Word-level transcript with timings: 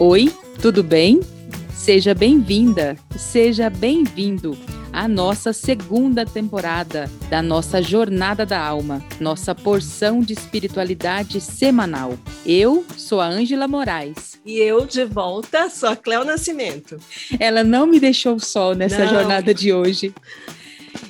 Oi, 0.00 0.28
tudo 0.60 0.82
bem? 0.82 1.20
Seja 1.72 2.14
bem-vinda, 2.14 2.96
seja 3.16 3.70
bem-vindo 3.70 4.58
à 4.92 5.06
nossa 5.06 5.52
segunda 5.52 6.26
temporada 6.26 7.08
da 7.30 7.40
nossa 7.40 7.80
Jornada 7.80 8.44
da 8.44 8.58
Alma, 8.58 9.00
nossa 9.20 9.54
porção 9.54 10.18
de 10.18 10.32
espiritualidade 10.32 11.40
semanal. 11.40 12.18
Eu 12.44 12.84
sou 12.96 13.20
a 13.20 13.28
Ângela 13.28 13.68
Moraes. 13.68 14.40
E 14.44 14.58
eu, 14.58 14.84
de 14.84 15.04
volta, 15.04 15.70
sou 15.70 15.90
a 15.90 15.96
Cléo 15.96 16.24
Nascimento. 16.24 16.98
Ela 17.38 17.62
não 17.62 17.86
me 17.86 18.00
deixou 18.00 18.40
só 18.40 18.74
nessa 18.74 19.04
não. 19.04 19.08
jornada 19.08 19.54
de 19.54 19.72
hoje. 19.72 20.12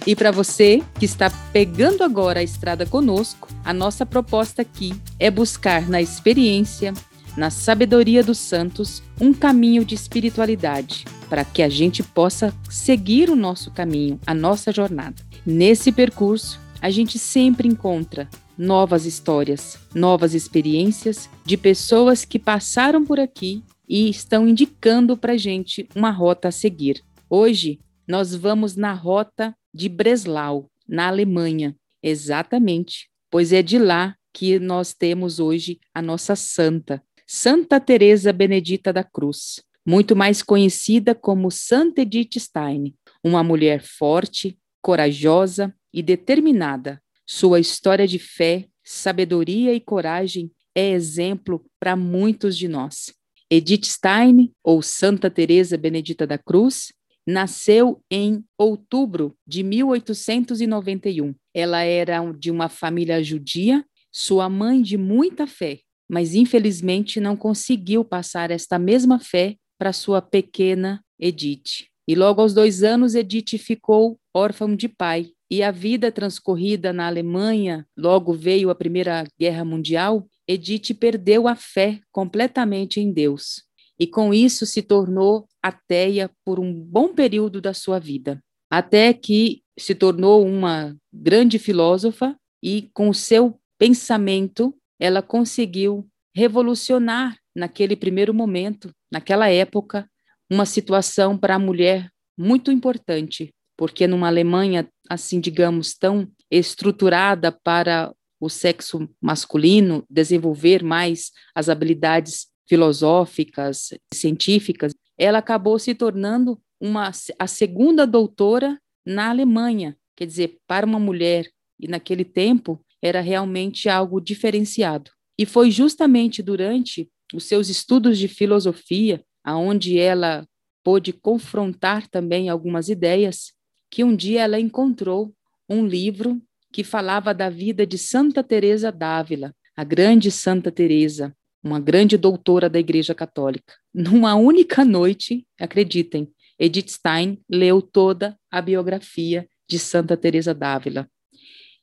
E 0.07 0.15
para 0.15 0.31
você 0.31 0.83
que 0.99 1.07
está 1.07 1.31
pegando 1.55 2.05
agora 2.05 2.41
a 2.41 2.45
estrada 2.45 2.85
conosco, 2.85 3.49
a 3.65 3.73
nossa 3.73 4.05
proposta 4.05 4.61
aqui 4.61 4.93
é 5.19 5.31
buscar 5.31 5.89
na 5.89 6.03
experiência, 6.03 6.93
na 7.37 7.51
sabedoria 7.51 8.23
dos 8.23 8.39
santos, 8.39 9.03
um 9.21 9.33
caminho 9.33 9.85
de 9.85 9.95
espiritualidade, 9.95 11.05
para 11.29 11.45
que 11.45 11.63
a 11.63 11.69
gente 11.69 12.03
possa 12.03 12.55
seguir 12.69 13.31
o 13.31 13.37
nosso 13.37 13.71
caminho, 13.71 14.21
a 14.27 14.35
nossa 14.35 14.73
jornada. 14.73 15.23
Nesse 15.45 15.91
percurso, 15.91 16.61
a 16.81 16.91
gente 16.91 17.19
sempre 17.19 17.67
encontra 17.67 18.29
novas 18.57 19.05
histórias, 19.05 19.79
novas 19.95 20.35
experiências 20.35 21.29
de 21.45 21.57
pessoas 21.57 22.25
que 22.25 22.39
passaram 22.39 23.05
por 23.05 23.19
aqui 23.19 23.65
e 23.89 24.09
estão 24.09 24.49
indicando 24.49 25.17
para 25.17 25.33
a 25.33 25.37
gente 25.37 25.89
uma 25.95 26.11
rota 26.11 26.49
a 26.49 26.53
seguir. 26.53 27.03
Hoje, 27.29 27.81
nós 28.07 28.35
vamos 28.35 28.77
na 28.77 28.93
rota 28.93 29.55
de 29.73 29.89
Breslau, 29.89 30.71
na 30.89 31.09
Alemanha, 31.09 31.75
exatamente, 32.03 33.09
pois 33.31 33.53
é 33.53 33.63
de 33.63 33.79
lá 33.79 34.15
que 34.33 34.59
nós 34.59 34.93
temos 34.93 35.41
hoje 35.41 35.79
a 35.95 36.03
nossa 36.03 36.37
santa, 36.37 37.03
Santa 37.37 37.81
Teresa 37.81 38.33
Benedita 38.33 38.93
da 38.93 39.03
Cruz, 39.03 39.61
muito 39.85 40.15
mais 40.15 40.41
conhecida 40.41 41.17
como 41.17 41.51
Santa 41.51 42.03
Edith 42.03 42.39
Stein, 42.39 42.95
uma 43.25 43.43
mulher 43.43 43.83
forte, 43.83 44.57
corajosa 44.81 45.75
e 45.93 46.01
determinada. 46.01 47.03
Sua 47.27 47.59
história 47.59 48.07
de 48.07 48.21
fé, 48.21 48.69
sabedoria 48.85 49.75
e 49.75 49.81
coragem 49.81 50.53
é 50.77 50.91
exemplo 50.91 51.67
para 51.81 51.97
muitos 51.97 52.57
de 52.57 52.69
nós. 52.69 53.13
Edith 53.51 53.87
Stein, 53.87 54.53
ou 54.63 54.81
Santa 54.81 55.29
Teresa 55.29 55.77
Benedita 55.77 56.29
da 56.29 56.39
Cruz, 56.39 56.93
nasceu 57.27 58.01
em 58.09 58.45
outubro 58.57 59.37
de 59.45 59.65
1891. 59.65 61.35
Ela 61.53 61.83
era 61.83 62.21
de 62.39 62.53
uma 62.53 62.69
família 62.69 63.21
judia, 63.25 63.85
sua 64.13 64.49
mãe 64.49 64.81
de 64.81 64.97
muita 64.97 65.49
fé 65.49 65.81
mas 66.15 66.33
infelizmente 66.37 67.19
não 67.19 67.37
conseguiu 67.37 68.05
passar 68.05 68.53
esta 68.53 68.79
mesma 68.79 69.19
fé 69.19 69.57
para 69.77 69.93
sua 69.93 70.23
pequena 70.23 71.05
Edith. 71.19 71.89
E 72.07 72.15
logo 72.15 72.41
aos 72.41 72.55
dois 72.55 72.85
anos, 72.85 73.17
Edith 73.17 73.59
ficou 73.59 74.17
órfã 74.33 74.77
de 74.77 74.89
pai. 74.89 75.33
E 75.51 75.61
a 75.61 75.73
vida 75.73 76.13
transcorrida 76.13 76.93
na 76.93 77.09
Alemanha, 77.09 77.85
logo 77.97 78.33
veio 78.33 78.71
a 78.71 78.77
Primeira 78.77 79.27
Guerra 79.37 79.65
Mundial, 79.65 80.25
Edith 80.47 80.95
perdeu 80.95 81.49
a 81.49 81.57
fé 81.57 81.99
completamente 82.13 83.01
em 83.01 83.13
Deus. 83.13 83.65
E 83.99 84.07
com 84.07 84.33
isso 84.33 84.65
se 84.67 84.83
tornou 84.83 85.49
ateia 85.61 86.31
por 86.45 86.61
um 86.61 86.73
bom 86.73 87.09
período 87.13 87.61
da 87.61 87.75
sua 87.75 87.99
vida, 87.99 88.41
até 88.71 89.13
que 89.13 89.63
se 89.77 89.97
tornou 89.97 90.47
uma 90.47 90.97
grande 91.13 91.59
filósofa 91.59 92.37
e 92.63 92.89
com 92.95 93.13
seu 93.13 93.59
pensamento 93.77 94.73
ela 94.99 95.23
conseguiu 95.23 96.09
revolucionar 96.35 97.37
naquele 97.55 97.95
primeiro 97.95 98.35
momento, 98.35 98.91
naquela 99.11 99.49
época, 99.49 100.09
uma 100.51 100.67
situação 100.67 101.39
para 101.39 101.55
a 101.55 101.59
mulher 101.59 102.11
muito 102.37 102.71
importante, 102.71 103.55
porque 103.77 104.07
numa 104.07 104.27
Alemanha, 104.27 104.89
assim, 105.09 105.41
digamos, 105.41 105.95
tão 105.95 106.29
estruturada 106.51 107.53
para 107.53 108.13
o 108.41 108.49
sexo 108.49 109.09
masculino 109.21 110.05
desenvolver 110.11 110.83
mais 110.83 111.31
as 111.55 111.69
habilidades 111.69 112.49
filosóficas, 112.69 113.91
científicas, 114.13 114.93
ela 115.19 115.39
acabou 115.39 115.79
se 115.79 115.95
tornando 115.95 116.61
uma 116.81 117.11
a 117.39 117.47
segunda 117.47 118.07
doutora 118.07 118.79
na 119.07 119.31
Alemanha, 119.31 119.97
quer 120.17 120.27
dizer, 120.27 120.59
para 120.67 120.85
uma 120.85 120.99
mulher 120.99 121.49
e 121.79 121.89
naquele 121.89 122.25
tempo 122.25 122.84
era 123.05 123.21
realmente 123.21 123.87
algo 123.87 124.19
diferenciado. 124.19 125.11
E 125.39 125.45
foi 125.45 125.71
justamente 125.71 126.43
durante 126.43 127.07
os 127.35 127.45
seus 127.45 127.69
estudos 127.69 128.17
de 128.19 128.29
filosofia, 128.29 129.23
aonde 129.45 129.99
ela 129.99 130.47
pôde 130.83 131.13
confrontar 131.13 132.09
também 132.09 132.49
algumas 132.49 132.89
ideias, 132.89 133.53
que 133.91 134.03
um 134.03 134.17
dia 134.17 134.43
ela 134.43 134.59
encontrou 134.59 135.35
um 135.69 135.87
livro 135.87 136.41
que 136.73 136.83
falava 136.83 137.35
da 137.35 137.51
vida 137.51 137.87
de 137.87 137.99
Santa 137.99 138.43
Teresa 138.43 138.91
d'Ávila, 138.91 139.55
a 139.77 139.85
grande 139.85 140.31
Santa 140.31 140.73
Teresa, 140.73 141.37
uma 141.63 141.79
grande 141.79 142.17
doutora 142.17 142.71
da 142.71 142.79
Igreja 142.79 143.15
Católica. 143.15 143.75
Numa 143.93 144.35
única 144.35 144.83
noite, 144.83 145.47
acreditem, 145.61 146.33
Edith 146.59 146.89
Stein 146.89 147.39
leu 147.51 147.83
toda 147.83 148.39
a 148.51 148.63
biografia 148.63 149.47
de 149.69 149.79
Santa 149.79 150.17
Teresa 150.17 150.55
d'Ávila. 150.55 151.09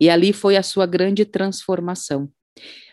E 0.01 0.09
ali 0.09 0.33
foi 0.33 0.57
a 0.57 0.63
sua 0.63 0.87
grande 0.87 1.23
transformação. 1.25 2.27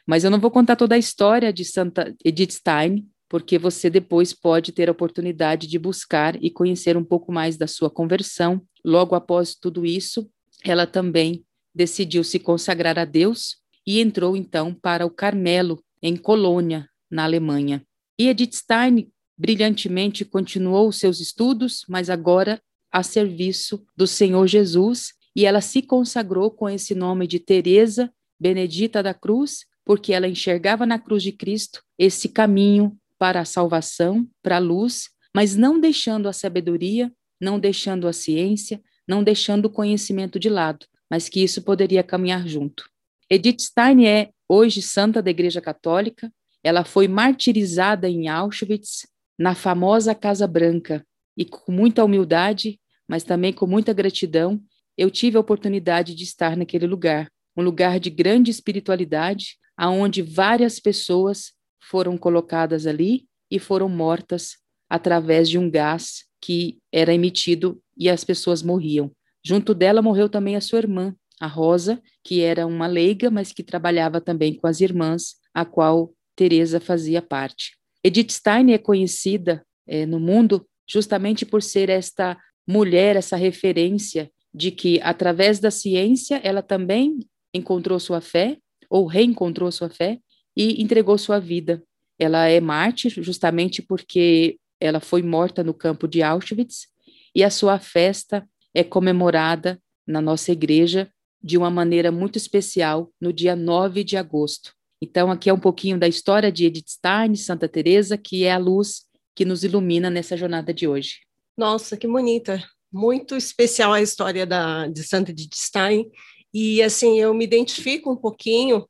Mas 0.06 0.24
eu 0.24 0.30
não 0.30 0.38
vou 0.38 0.50
contar 0.50 0.76
toda 0.76 0.94
a 0.94 0.98
história 0.98 1.50
de 1.50 1.64
Santa 1.64 2.14
Edith 2.22 2.52
Stein, 2.52 3.08
porque 3.30 3.58
você 3.58 3.88
depois 3.88 4.34
pode 4.34 4.72
ter 4.72 4.91
a 4.91 4.92
oportunidade 4.92 5.66
de 5.66 5.78
buscar 5.78 6.36
e 6.42 6.50
conhecer 6.50 6.98
um 6.98 7.04
pouco 7.04 7.32
mais 7.32 7.56
da 7.56 7.66
sua 7.66 7.88
conversão. 7.88 8.62
Logo 8.84 9.14
após 9.14 9.54
tudo 9.54 9.86
isso, 9.86 10.30
ela 10.62 10.86
também 10.86 11.44
decidiu 11.74 12.22
se 12.22 12.38
consagrar 12.38 12.98
a 12.98 13.06
Deus 13.06 13.56
e 13.86 14.00
entrou 14.00 14.36
então 14.36 14.75
para 14.75 15.06
o 15.06 15.10
Carmelo, 15.10 15.82
em 16.02 16.14
Colônia, 16.14 16.90
na 17.10 17.25
Alemanha. 17.25 17.82
E 18.19 18.28
Edith 18.28 18.52
Stein 18.52 19.08
brilhantemente 19.36 20.26
continuou 20.26 20.92
seus 20.92 21.20
estudos, 21.20 21.84
mas 21.88 22.10
agora 22.10 22.60
a 22.92 23.02
serviço 23.02 23.82
do 23.96 24.06
Senhor 24.06 24.46
Jesus 24.46 25.18
e 25.38 25.44
ela 25.44 25.60
se 25.60 25.82
consagrou 25.82 26.50
com 26.50 26.69
esse 26.69 26.97
nome 26.97 27.25
de 27.25 27.38
Teresa 27.38 28.12
Benedita 28.41 29.04
da 29.04 29.15
Cruz, 29.15 29.66
porque 29.84 30.12
ela 30.12 30.26
enxergava 30.26 30.84
na 30.84 30.99
cruz 30.99 31.22
de 31.22 31.31
Cristo 31.31 31.81
esse 31.97 32.28
caminho 32.28 32.99
para 33.16 33.43
a 33.43 33.44
salvação, 33.44 34.28
para 34.43 34.56
a 34.56 34.59
luz, 34.59 35.10
mas 35.32 35.54
não 35.54 35.78
deixando 35.78 36.28
a 36.28 36.32
sabedoria, 36.32 37.12
não 37.41 37.56
deixando 37.56 38.09
a 38.09 38.12
ciência, 38.12 38.82
não 39.06 39.22
deixando 39.22 39.66
o 39.66 39.71
conhecimento 39.71 40.41
de 40.41 40.49
lado, 40.49 40.84
mas 41.09 41.28
que 41.28 41.41
isso 41.41 41.62
poderia 41.62 42.03
caminhar 42.03 42.44
junto. 42.49 42.91
Edith 43.31 43.60
Stein 43.60 44.09
é 44.09 44.31
hoje 44.49 44.82
santa 44.82 45.22
da 45.22 45.31
Igreja 45.31 45.60
Católica. 45.60 46.32
Ela 46.65 46.84
foi 46.84 47.06
martirizada 47.06 48.09
em 48.09 48.26
Auschwitz, 48.26 49.06
na 49.38 49.55
famosa 49.55 50.16
Casa 50.16 50.49
Branca, 50.49 51.06
e 51.37 51.44
com 51.44 51.70
muita 51.70 52.05
humildade, 52.05 52.81
mas 53.06 53.22
também 53.22 53.53
com 53.53 53.69
muita 53.69 53.93
gratidão, 53.93 54.60
eu 54.98 55.12
tive 55.12 55.36
a 55.36 55.41
oportunidade 55.41 56.12
de 56.12 56.25
estar 56.25 56.56
naquele 56.56 56.86
lugar, 56.86 57.31
um 57.56 57.62
lugar 57.62 58.00
de 58.00 58.10
grande 58.10 58.50
espiritualidade, 58.50 59.56
aonde 59.76 60.20
várias 60.22 60.81
pessoas 60.81 61.53
foram 61.81 62.19
colocadas 62.19 62.84
ali 62.84 63.26
e 63.48 63.60
foram 63.60 63.88
mortas 63.88 64.56
através 64.91 65.48
de 65.48 65.56
um 65.56 65.70
gás 65.70 66.25
que 66.41 66.78
era 66.92 67.14
emitido 67.14 67.81
e 67.97 68.10
as 68.10 68.25
pessoas 68.25 68.60
morriam. 68.60 69.12
Junto 69.44 69.72
dela 69.72 70.03
morreu 70.03 70.28
também 70.28 70.56
a 70.56 70.60
sua 70.60 70.81
irmã, 70.81 71.14
a 71.40 71.46
Rosa, 71.46 72.02
que 72.25 72.40
era 72.40 72.67
uma 72.67 72.88
leiga, 72.88 73.31
mas 73.31 73.52
que 73.52 73.62
trabalhava 73.62 74.20
também 74.20 74.55
com 74.55 74.67
as 74.67 74.81
irmãs, 74.81 75.37
a 75.55 75.64
qual 75.64 76.12
Teresa 76.34 76.81
fazia 76.81 77.23
parte. 77.23 77.76
Edith 78.02 78.32
Stein 78.32 78.73
é 78.73 78.78
conhecida 78.78 79.64
é, 79.87 80.05
no 80.05 80.19
mundo 80.19 80.67
justamente 80.88 81.46
por 81.46 81.62
ser 81.62 81.88
esta 81.88 82.37
mulher, 82.67 83.14
essa 83.14 83.37
referência 83.37 84.31
de 84.55 84.71
que 84.71 85.00
através 85.03 85.59
da 85.59 85.71
ciência 85.71 86.41
ela 86.43 86.62
também 86.62 87.19
encontrou 87.53 87.99
sua 88.00 88.21
fé 88.21 88.59
ou 88.89 89.06
reencontrou 89.06 89.71
sua 89.71 89.89
fé 89.89 90.19
e 90.56 90.83
entregou 90.83 91.19
sua 91.19 91.39
vida. 91.39 91.83
Ela 92.19 92.47
é 92.49 92.61
mártir 92.61 93.23
justamente 93.23 93.83
porque 93.83 94.59
ela 94.81 95.00
foi 95.00 95.23
morta 95.23 95.62
no 95.62 95.75
campo 95.75 96.09
de 96.09 96.23
Auschwitz 96.23 96.89
e 97.35 97.45
a 97.45 97.50
sua 97.50 97.79
festa 97.79 98.49
é 98.75 98.83
comemorada 98.83 99.81
na 100.06 100.21
nossa 100.21 100.53
igreja 100.53 101.11
de 101.43 101.56
uma 101.56 101.71
maneira 101.71 102.11
muito 102.11 102.37
especial 102.37 103.12
no 103.21 103.33
dia 103.33 103.55
9 103.55 104.03
de 104.03 104.17
agosto. 104.17 104.73
Então 105.00 105.31
aqui 105.31 105.49
é 105.49 105.55
um 105.55 105.61
pouquinho 105.61 105.99
da 105.99 106.09
história 106.09 106.50
de 106.50 106.65
Edith 106.65 106.89
Stein, 106.89 107.37
Santa 107.37 107.69
Teresa, 107.69 108.19
que 108.19 108.45
é 108.45 108.53
a 108.53 108.59
luz 108.59 109.06
que 109.35 109.45
nos 109.45 109.62
ilumina 109.62 110.11
nessa 110.11 110.37
jornada 110.37 110.75
de 110.75 110.89
hoje. 110.89 111.21
Nossa, 111.56 111.97
que 111.97 112.09
bonita 112.09 112.62
muito 112.93 113.37
especial 113.37 113.93
a 113.93 114.02
história 114.02 114.46
da, 114.46 114.87
de 114.88 115.02
Santa 115.02 115.31
Edith 115.31 115.55
Stein, 115.55 116.11
e 116.52 116.82
assim, 116.82 117.20
eu 117.20 117.35
me 117.35 117.44
identifico 117.44 118.11
um 118.11 118.17
pouquinho 118.17 118.88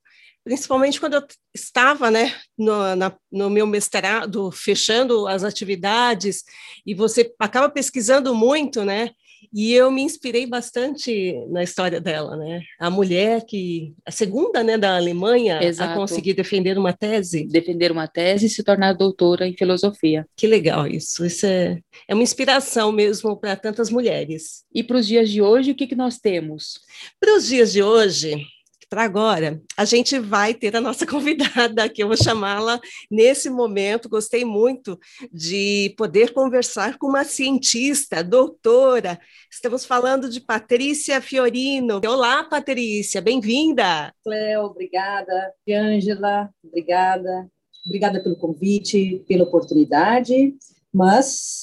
principalmente 0.49 0.99
quando 0.99 1.13
eu 1.13 1.27
estava 1.55 2.11
né, 2.11 2.35
no, 2.57 2.97
na, 2.97 3.15
no 3.31 3.51
meu 3.51 3.67
mestrado, 3.67 4.51
fechando 4.51 5.29
as 5.29 5.45
atividades, 5.45 6.43
e 6.87 6.95
você 6.95 7.31
acaba 7.39 7.69
pesquisando 7.69 8.35
muito, 8.35 8.83
né? 8.83 9.11
E 9.53 9.73
eu 9.73 9.91
me 9.91 10.03
inspirei 10.03 10.47
bastante 10.47 11.35
na 11.51 11.63
história 11.63 12.01
dela, 12.01 12.37
né? 12.37 12.63
A 12.79 12.91
mulher 12.91 13.45
que, 13.47 13.95
a 14.05 14.11
segunda, 14.11 14.63
né, 14.63 14.77
da 14.77 14.97
Alemanha 14.97 15.63
Exato. 15.63 15.93
a 15.93 15.95
conseguir 15.95 16.35
defender 16.35 16.79
uma 16.79 16.93
tese. 16.93 17.47
Defender 17.47 17.91
uma 17.91 18.07
tese 18.07 18.47
e 18.47 18.51
se 18.51 18.63
tornar 18.63 18.93
doutora 18.93 19.47
em 19.47 19.57
filosofia. 19.57 20.27
Que 20.37 20.47
legal 20.47 20.87
isso. 20.87 21.25
Isso 21.25 21.47
é, 21.47 21.79
é 22.07 22.15
uma 22.15 22.23
inspiração 22.23 22.93
mesmo 22.93 23.37
para 23.37 23.57
tantas 23.57 23.91
mulheres. 23.91 24.65
E 24.75 24.83
para 24.83 24.99
os 24.99 25.07
dias 25.07 25.31
de 25.31 25.41
hoje, 25.41 25.71
o 25.71 25.75
que, 25.75 25.87
que 25.87 25.97
nós 25.97 26.19
temos? 26.19 26.81
Para 27.21 27.37
os 27.37 27.47
dias 27.47 27.73
de 27.73 27.83
hoje, 27.83 28.45
para 28.89 29.05
agora, 29.05 29.61
a 29.77 29.85
gente 29.85 30.19
vai 30.19 30.55
ter 30.55 30.75
a 30.75 30.81
nossa 30.81 31.05
convidada, 31.07 31.89
que 31.89 32.03
eu 32.03 32.09
vou 32.09 32.17
chamá-la 32.17 32.81
nesse 33.11 33.51
momento. 33.51 34.09
Gostei 34.09 34.45
muito 34.45 34.99
de 35.33 35.95
poder 35.97 36.33
conversar 36.33 36.97
com 36.99 37.09
uma 37.09 37.25
cientista, 37.25 38.25
doutora. 38.25 39.19
Estamos 39.51 39.85
falando 39.85 40.29
de 40.31 40.41
Patrícia 40.41 41.21
Fiorino. 41.21 42.01
Olá, 42.07 42.45
Patrícia, 42.45 43.21
bem-vinda. 43.21 44.13
Cleo, 44.25 44.63
obrigada. 44.63 45.53
Ângela, 45.69 46.51
obrigada. 46.65 47.51
Obrigada 47.85 48.23
pelo 48.23 48.37
convite, 48.37 49.25
pela 49.27 49.45
oportunidade, 49.45 50.55
mas 50.93 51.63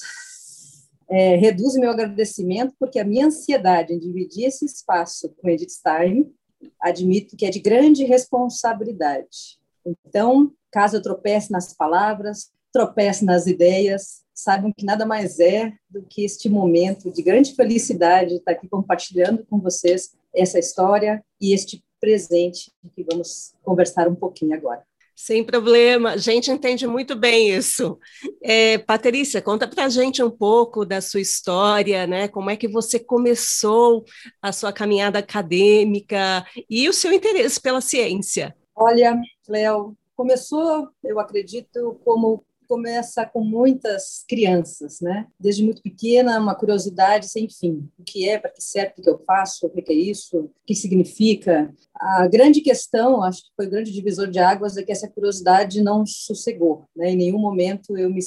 é, 1.08 1.36
reduz 1.36 1.74
meu 1.74 1.90
agradecimento 1.90 2.74
porque 2.78 2.98
a 2.98 3.04
minha 3.04 3.26
ansiedade 3.26 3.92
em 3.92 3.98
dividir 3.98 4.46
esse 4.46 4.64
espaço 4.64 5.32
com 5.36 5.48
Edith 5.48 5.70
Stein 5.70 6.32
admito 6.80 7.36
que 7.36 7.46
é 7.46 7.50
de 7.50 7.60
grande 7.60 8.04
responsabilidade. 8.04 9.58
Então, 10.06 10.52
caso 10.70 10.96
eu 10.96 11.02
tropece 11.02 11.50
nas 11.52 11.72
palavras, 11.72 12.50
tropece 12.72 13.24
nas 13.24 13.46
ideias, 13.46 14.24
saibam 14.34 14.72
que 14.72 14.84
nada 14.84 15.06
mais 15.06 15.40
é 15.40 15.72
do 15.88 16.02
que 16.02 16.24
este 16.24 16.48
momento 16.48 17.10
de 17.10 17.22
grande 17.22 17.54
felicidade 17.54 18.30
de 18.30 18.36
estar 18.36 18.52
aqui 18.52 18.68
compartilhando 18.68 19.44
com 19.46 19.58
vocês 19.58 20.14
essa 20.34 20.58
história 20.58 21.24
e 21.40 21.54
este 21.54 21.82
presente 21.98 22.70
que 22.94 23.02
vamos 23.02 23.54
conversar 23.62 24.06
um 24.08 24.14
pouquinho 24.14 24.54
agora. 24.54 24.84
Sem 25.18 25.42
problema, 25.42 26.10
a 26.10 26.16
gente 26.18 26.50
entende 26.50 26.86
muito 26.86 27.16
bem 27.16 27.48
isso. 27.48 27.98
É, 28.42 28.76
Patrícia, 28.76 29.40
conta 29.40 29.66
para 29.66 29.86
a 29.86 29.88
gente 29.88 30.22
um 30.22 30.30
pouco 30.30 30.84
da 30.84 31.00
sua 31.00 31.22
história, 31.22 32.06
né? 32.06 32.28
Como 32.28 32.50
é 32.50 32.56
que 32.56 32.68
você 32.68 32.98
começou 32.98 34.04
a 34.42 34.52
sua 34.52 34.74
caminhada 34.74 35.18
acadêmica 35.18 36.46
e 36.68 36.86
o 36.86 36.92
seu 36.92 37.10
interesse 37.14 37.58
pela 37.58 37.80
ciência? 37.80 38.54
Olha, 38.74 39.18
Léo, 39.48 39.96
começou, 40.14 40.86
eu 41.02 41.18
acredito, 41.18 41.98
como 42.04 42.44
começa 42.66 43.24
com 43.26 43.42
muitas 43.42 44.24
crianças, 44.28 45.00
né? 45.00 45.26
Desde 45.38 45.64
muito 45.64 45.82
pequena, 45.82 46.38
uma 46.38 46.54
curiosidade 46.54 47.28
sem 47.28 47.48
fim. 47.48 47.88
O 47.98 48.02
que 48.02 48.28
é, 48.28 48.38
para 48.38 48.50
que 48.50 48.62
serve, 48.62 48.94
o 48.98 49.02
que 49.02 49.10
eu 49.10 49.18
faço, 49.18 49.66
o 49.66 49.70
que 49.70 49.92
é 49.92 49.94
isso, 49.94 50.38
o 50.38 50.50
que 50.66 50.74
significa. 50.74 51.72
A 51.94 52.26
grande 52.26 52.60
questão, 52.60 53.22
acho 53.22 53.42
que 53.42 53.50
foi 53.56 53.66
o 53.66 53.70
grande 53.70 53.92
divisor 53.92 54.28
de 54.28 54.38
águas, 54.38 54.76
é 54.76 54.82
que 54.82 54.92
essa 54.92 55.08
curiosidade 55.08 55.82
não 55.82 56.04
sossegou, 56.06 56.84
né? 56.94 57.10
Em 57.10 57.16
nenhum 57.16 57.38
momento 57.38 57.96
eu 57.96 58.10
me 58.10 58.20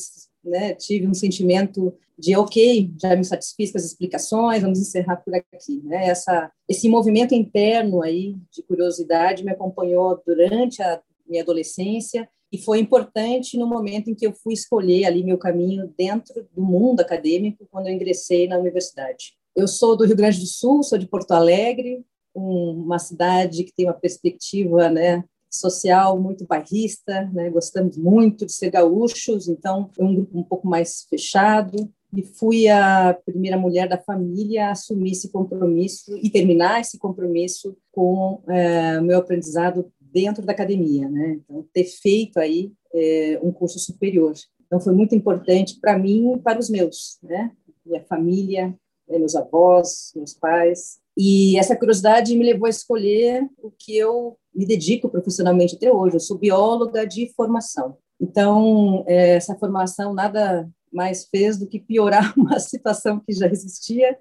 né, 0.43 0.73
tive 0.73 1.07
um 1.07 1.13
sentimento 1.13 1.93
de 2.17 2.35
ok, 2.35 2.91
já 3.01 3.15
me 3.15 3.23
satisfiz 3.23 3.71
com 3.71 3.77
as 3.77 3.85
explicações, 3.85 4.61
vamos 4.61 4.79
encerrar 4.79 5.17
por 5.17 5.33
aqui. 5.33 5.81
Né? 5.83 6.07
Essa, 6.07 6.51
esse 6.67 6.89
movimento 6.89 7.33
interno 7.33 8.01
aí 8.01 8.35
de 8.51 8.61
curiosidade 8.63 9.43
me 9.43 9.51
acompanhou 9.51 10.21
durante 10.25 10.81
a 10.81 11.01
minha 11.27 11.43
adolescência 11.43 12.27
e 12.51 12.57
foi 12.57 12.79
importante 12.79 13.57
no 13.57 13.67
momento 13.67 14.09
em 14.09 14.15
que 14.15 14.25
eu 14.25 14.33
fui 14.33 14.53
escolher 14.53 15.05
ali 15.05 15.23
meu 15.23 15.37
caminho 15.37 15.93
dentro 15.97 16.47
do 16.53 16.61
mundo 16.61 16.99
acadêmico 16.99 17.67
quando 17.69 17.87
eu 17.87 17.93
ingressei 17.93 18.47
na 18.47 18.57
universidade. 18.57 19.33
Eu 19.55 19.67
sou 19.67 19.95
do 19.95 20.05
Rio 20.05 20.15
Grande 20.15 20.39
do 20.39 20.47
Sul, 20.47 20.83
sou 20.83 20.97
de 20.97 21.07
Porto 21.07 21.31
Alegre, 21.31 22.03
uma 22.33 22.99
cidade 22.99 23.63
que 23.63 23.73
tem 23.73 23.85
uma 23.85 23.93
perspectiva, 23.93 24.89
né, 24.89 25.23
social 25.51 26.19
muito 26.19 26.45
bairrista, 26.45 27.29
né, 27.33 27.49
gostamos 27.49 27.97
muito 27.97 28.45
de 28.45 28.53
ser 28.53 28.69
gaúchos, 28.69 29.47
então 29.47 29.89
é 29.97 30.03
um 30.03 30.15
grupo 30.15 30.39
um 30.39 30.43
pouco 30.43 30.67
mais 30.67 31.05
fechado, 31.09 31.91
e 32.15 32.23
fui 32.23 32.67
a 32.67 33.15
primeira 33.25 33.57
mulher 33.57 33.87
da 33.87 33.97
família 33.97 34.67
a 34.67 34.71
assumir 34.71 35.11
esse 35.11 35.31
compromisso 35.31 36.17
e 36.17 36.29
terminar 36.29 36.81
esse 36.81 36.97
compromisso 36.97 37.77
com 37.91 38.41
é, 38.47 38.99
o 38.99 39.03
meu 39.03 39.19
aprendizado 39.19 39.91
dentro 40.11 40.45
da 40.45 40.51
academia, 40.51 41.09
né? 41.09 41.39
Então, 41.43 41.65
ter 41.73 41.85
feito 41.85 42.39
aí 42.39 42.71
é, 42.93 43.39
um 43.41 43.51
curso 43.51 43.79
superior. 43.79 44.33
Então, 44.65 44.79
foi 44.79 44.93
muito 44.93 45.15
importante 45.15 45.79
para 45.79 45.97
mim 45.97 46.33
e 46.33 46.39
para 46.39 46.59
os 46.59 46.69
meus, 46.69 47.17
né? 47.23 47.51
Minha 47.85 48.03
família, 48.03 48.75
né? 49.07 49.17
meus 49.17 49.35
avós, 49.35 50.11
meus 50.15 50.33
pais. 50.33 50.99
E 51.17 51.57
essa 51.57 51.75
curiosidade 51.75 52.35
me 52.37 52.45
levou 52.45 52.67
a 52.67 52.69
escolher 52.69 53.47
o 53.61 53.71
que 53.71 53.97
eu 53.97 54.37
me 54.53 54.65
dedico 54.65 55.09
profissionalmente 55.09 55.75
até 55.75 55.91
hoje. 55.91 56.15
Eu 56.15 56.19
sou 56.19 56.37
bióloga 56.37 57.05
de 57.05 57.31
formação. 57.35 57.97
Então, 58.21 59.03
é, 59.07 59.35
essa 59.35 59.55
formação 59.55 60.13
nada 60.13 60.69
mais 60.91 61.25
fez 61.25 61.57
do 61.57 61.67
que 61.67 61.79
piorar 61.79 62.33
uma 62.37 62.59
situação 62.59 63.19
que 63.19 63.33
já 63.33 63.47
existia, 63.47 64.17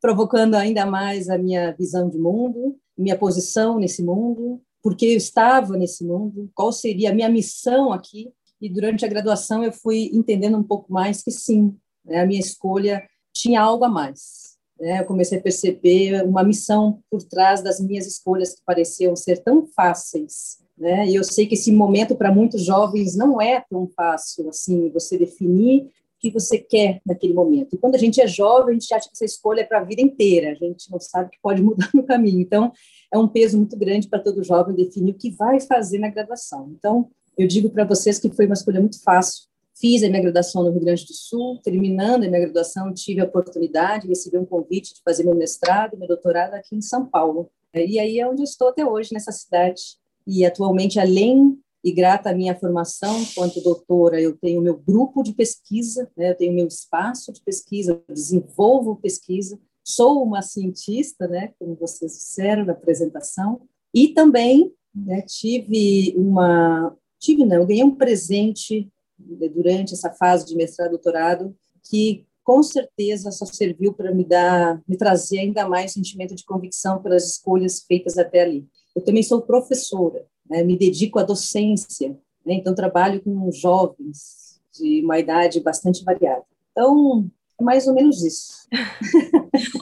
provocando 0.00 0.54
ainda 0.54 0.86
mais 0.86 1.28
a 1.28 1.36
minha 1.36 1.72
visão 1.72 2.08
de 2.08 2.18
mundo, 2.18 2.76
minha 2.96 3.16
posição 3.16 3.78
nesse 3.78 4.02
mundo, 4.02 4.60
porque 4.82 5.06
eu 5.06 5.16
estava 5.16 5.76
nesse 5.76 6.04
mundo, 6.04 6.50
qual 6.54 6.72
seria 6.72 7.10
a 7.10 7.14
minha 7.14 7.28
missão 7.28 7.92
aqui. 7.92 8.32
E 8.60 8.68
durante 8.68 9.04
a 9.04 9.08
graduação 9.08 9.64
eu 9.64 9.72
fui 9.72 10.10
entendendo 10.12 10.56
um 10.58 10.62
pouco 10.62 10.92
mais 10.92 11.22
que 11.22 11.30
sim, 11.30 11.74
né, 12.04 12.20
a 12.20 12.26
minha 12.26 12.40
escolha 12.40 13.02
tinha 13.32 13.60
algo 13.60 13.84
a 13.84 13.88
mais. 13.88 14.58
Né? 14.78 15.00
Eu 15.00 15.04
comecei 15.04 15.38
a 15.38 15.42
perceber 15.42 16.24
uma 16.24 16.42
missão 16.42 17.02
por 17.10 17.22
trás 17.22 17.62
das 17.62 17.80
minhas 17.80 18.06
escolhas 18.06 18.54
que 18.54 18.62
pareciam 18.64 19.14
ser 19.14 19.42
tão 19.42 19.66
fáceis. 19.66 20.58
Né? 20.76 21.08
E 21.08 21.14
eu 21.14 21.22
sei 21.22 21.46
que 21.46 21.54
esse 21.54 21.70
momento 21.70 22.16
para 22.16 22.32
muitos 22.32 22.62
jovens 22.62 23.14
não 23.14 23.40
é 23.40 23.62
tão 23.68 23.86
fácil 23.86 24.48
assim, 24.48 24.88
você 24.90 25.18
definir 25.18 25.90
que 26.20 26.30
você 26.30 26.58
quer 26.58 27.00
naquele 27.04 27.32
momento. 27.32 27.74
E 27.74 27.78
quando 27.78 27.94
a 27.94 27.98
gente 27.98 28.20
é 28.20 28.26
jovem, 28.26 28.76
a 28.76 28.78
gente 28.78 28.92
acha 28.92 29.08
que 29.08 29.14
essa 29.14 29.24
escolha 29.24 29.62
é 29.62 29.64
para 29.64 29.80
a 29.80 29.84
vida 29.84 30.02
inteira, 30.02 30.52
a 30.52 30.54
gente 30.54 30.90
não 30.90 31.00
sabe 31.00 31.30
que 31.30 31.38
pode 31.42 31.62
mudar 31.64 31.90
no 31.94 32.04
caminho. 32.04 32.40
Então, 32.40 32.70
é 33.12 33.18
um 33.18 33.26
peso 33.26 33.56
muito 33.56 33.76
grande 33.76 34.06
para 34.06 34.18
todo 34.18 34.44
jovem 34.44 34.76
definir 34.76 35.12
o 35.12 35.18
que 35.18 35.30
vai 35.30 35.58
fazer 35.60 35.98
na 35.98 36.08
graduação. 36.08 36.70
Então, 36.76 37.08
eu 37.38 37.48
digo 37.48 37.70
para 37.70 37.84
vocês 37.84 38.18
que 38.18 38.30
foi 38.30 38.44
uma 38.44 38.54
escolha 38.54 38.80
muito 38.80 39.02
fácil. 39.02 39.48
Fiz 39.74 40.02
a 40.02 40.10
minha 40.10 40.20
graduação 40.20 40.62
no 40.62 40.70
Rio 40.70 40.80
Grande 40.80 41.06
do 41.06 41.14
Sul, 41.14 41.58
terminando 41.62 42.24
a 42.24 42.28
minha 42.28 42.40
graduação, 42.40 42.92
tive 42.92 43.22
a 43.22 43.24
oportunidade, 43.24 44.06
recebi 44.06 44.36
um 44.36 44.44
convite 44.44 44.92
de 44.92 45.00
fazer 45.02 45.24
meu 45.24 45.34
mestrado 45.34 45.94
e 45.94 45.96
meu 45.96 46.06
doutorado 46.06 46.52
aqui 46.52 46.76
em 46.76 46.82
São 46.82 47.06
Paulo. 47.06 47.50
E 47.74 47.98
aí 47.98 48.18
é 48.18 48.28
onde 48.28 48.42
eu 48.42 48.44
estou 48.44 48.68
até 48.68 48.84
hoje, 48.84 49.10
nessa 49.14 49.32
cidade. 49.32 49.80
E 50.26 50.44
atualmente, 50.44 51.00
além 51.00 51.58
e 51.82 51.92
grata 51.92 52.30
à 52.30 52.34
minha 52.34 52.54
formação 52.54 53.20
enquanto 53.20 53.62
doutora, 53.62 54.20
eu 54.20 54.36
tenho 54.36 54.60
meu 54.60 54.76
grupo 54.76 55.22
de 55.22 55.32
pesquisa, 55.32 56.10
né, 56.16 56.30
eu 56.30 56.36
tenho 56.36 56.54
meu 56.54 56.66
espaço 56.66 57.32
de 57.32 57.40
pesquisa, 57.40 58.02
desenvolvo 58.08 58.96
pesquisa, 58.96 59.58
sou 59.82 60.22
uma 60.22 60.42
cientista, 60.42 61.26
né, 61.26 61.52
como 61.58 61.74
vocês 61.74 62.12
disseram 62.12 62.64
na 62.64 62.72
apresentação, 62.72 63.62
e 63.94 64.08
também 64.08 64.72
né, 64.94 65.22
tive 65.22 66.14
uma, 66.16 66.96
tive 67.18 67.44
não, 67.44 67.66
ganhei 67.66 67.84
um 67.84 67.94
presente 67.94 68.90
né, 69.18 69.48
durante 69.48 69.94
essa 69.94 70.12
fase 70.12 70.46
de 70.46 70.54
mestrado 70.54 70.90
doutorado 70.90 71.56
que 71.88 72.26
com 72.44 72.62
certeza 72.62 73.30
só 73.30 73.44
serviu 73.44 73.92
para 73.92 74.12
me 74.12 74.24
dar, 74.24 74.82
me 74.88 74.96
trazer 74.96 75.38
ainda 75.38 75.68
mais 75.68 75.92
sentimento 75.92 76.34
de 76.34 76.44
convicção 76.44 77.02
pelas 77.02 77.24
escolhas 77.24 77.82
feitas 77.82 78.18
até 78.18 78.42
ali. 78.42 78.66
Eu 78.94 79.04
também 79.04 79.22
sou 79.22 79.42
professora, 79.42 80.26
né, 80.50 80.64
me 80.64 80.76
dedico 80.76 81.18
à 81.18 81.22
docência, 81.22 82.10
né, 82.44 82.54
então 82.54 82.74
trabalho 82.74 83.22
com 83.22 83.50
jovens 83.52 84.60
de 84.72 85.02
uma 85.04 85.18
idade 85.18 85.60
bastante 85.60 86.04
variada. 86.04 86.44
Então, 86.72 87.30
é 87.60 87.64
mais 87.64 87.86
ou 87.86 87.94
menos 87.94 88.22
isso. 88.22 88.60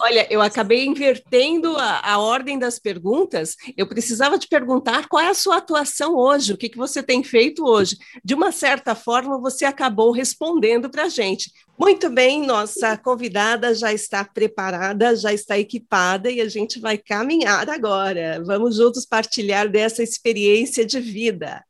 Olha, 0.01 0.27
eu 0.31 0.41
acabei 0.41 0.87
invertendo 0.87 1.77
a, 1.77 2.01
a, 2.01 2.19
ordem 2.19 2.59
das 2.59 2.79
perguntas. 2.79 3.55
Eu 3.77 3.87
precisava 3.87 4.39
te 4.39 4.49
perguntar 4.49 5.09
qual 5.09 5.23
é 5.23 5.29
a 5.29 5.35
sua 5.35 5.59
atuação 5.59 6.17
hoje, 6.17 6.53
o 6.53 6.57
que, 6.57 6.69
que 6.69 6.79
você 6.79 7.03
tem 7.03 7.23
feito 7.23 7.65
hoje. 7.65 7.97
De 8.25 8.35
uma 8.35 8.51
certa 8.51 8.95
forma, 8.95 9.39
você 9.39 9.65
acabou 9.65 10.11
respondendo 10.11 10.91
para 10.91 11.05
a 11.05 11.09
gente. 11.09 11.53
Muito 11.79 12.11
bem, 12.11 12.45
nossa 12.45 12.97
convidada 12.97 13.75
já 13.75 13.93
está 13.93 14.25
preparada, 14.25 15.15
já 15.15 15.33
está 15.33 15.59
equipada 15.59 16.31
e 16.31 16.41
a 16.41 16.49
gente 16.49 16.81
vai 16.81 16.99
caminhar 16.99 17.69
agora. 17.69 18.43
Vamos 18.45 18.77
juntos 18.77 19.07
partilhar 19.07 19.69
dessa 19.69 20.03
experiência 20.03 20.85
de 20.85 20.99
vida. 20.99 21.63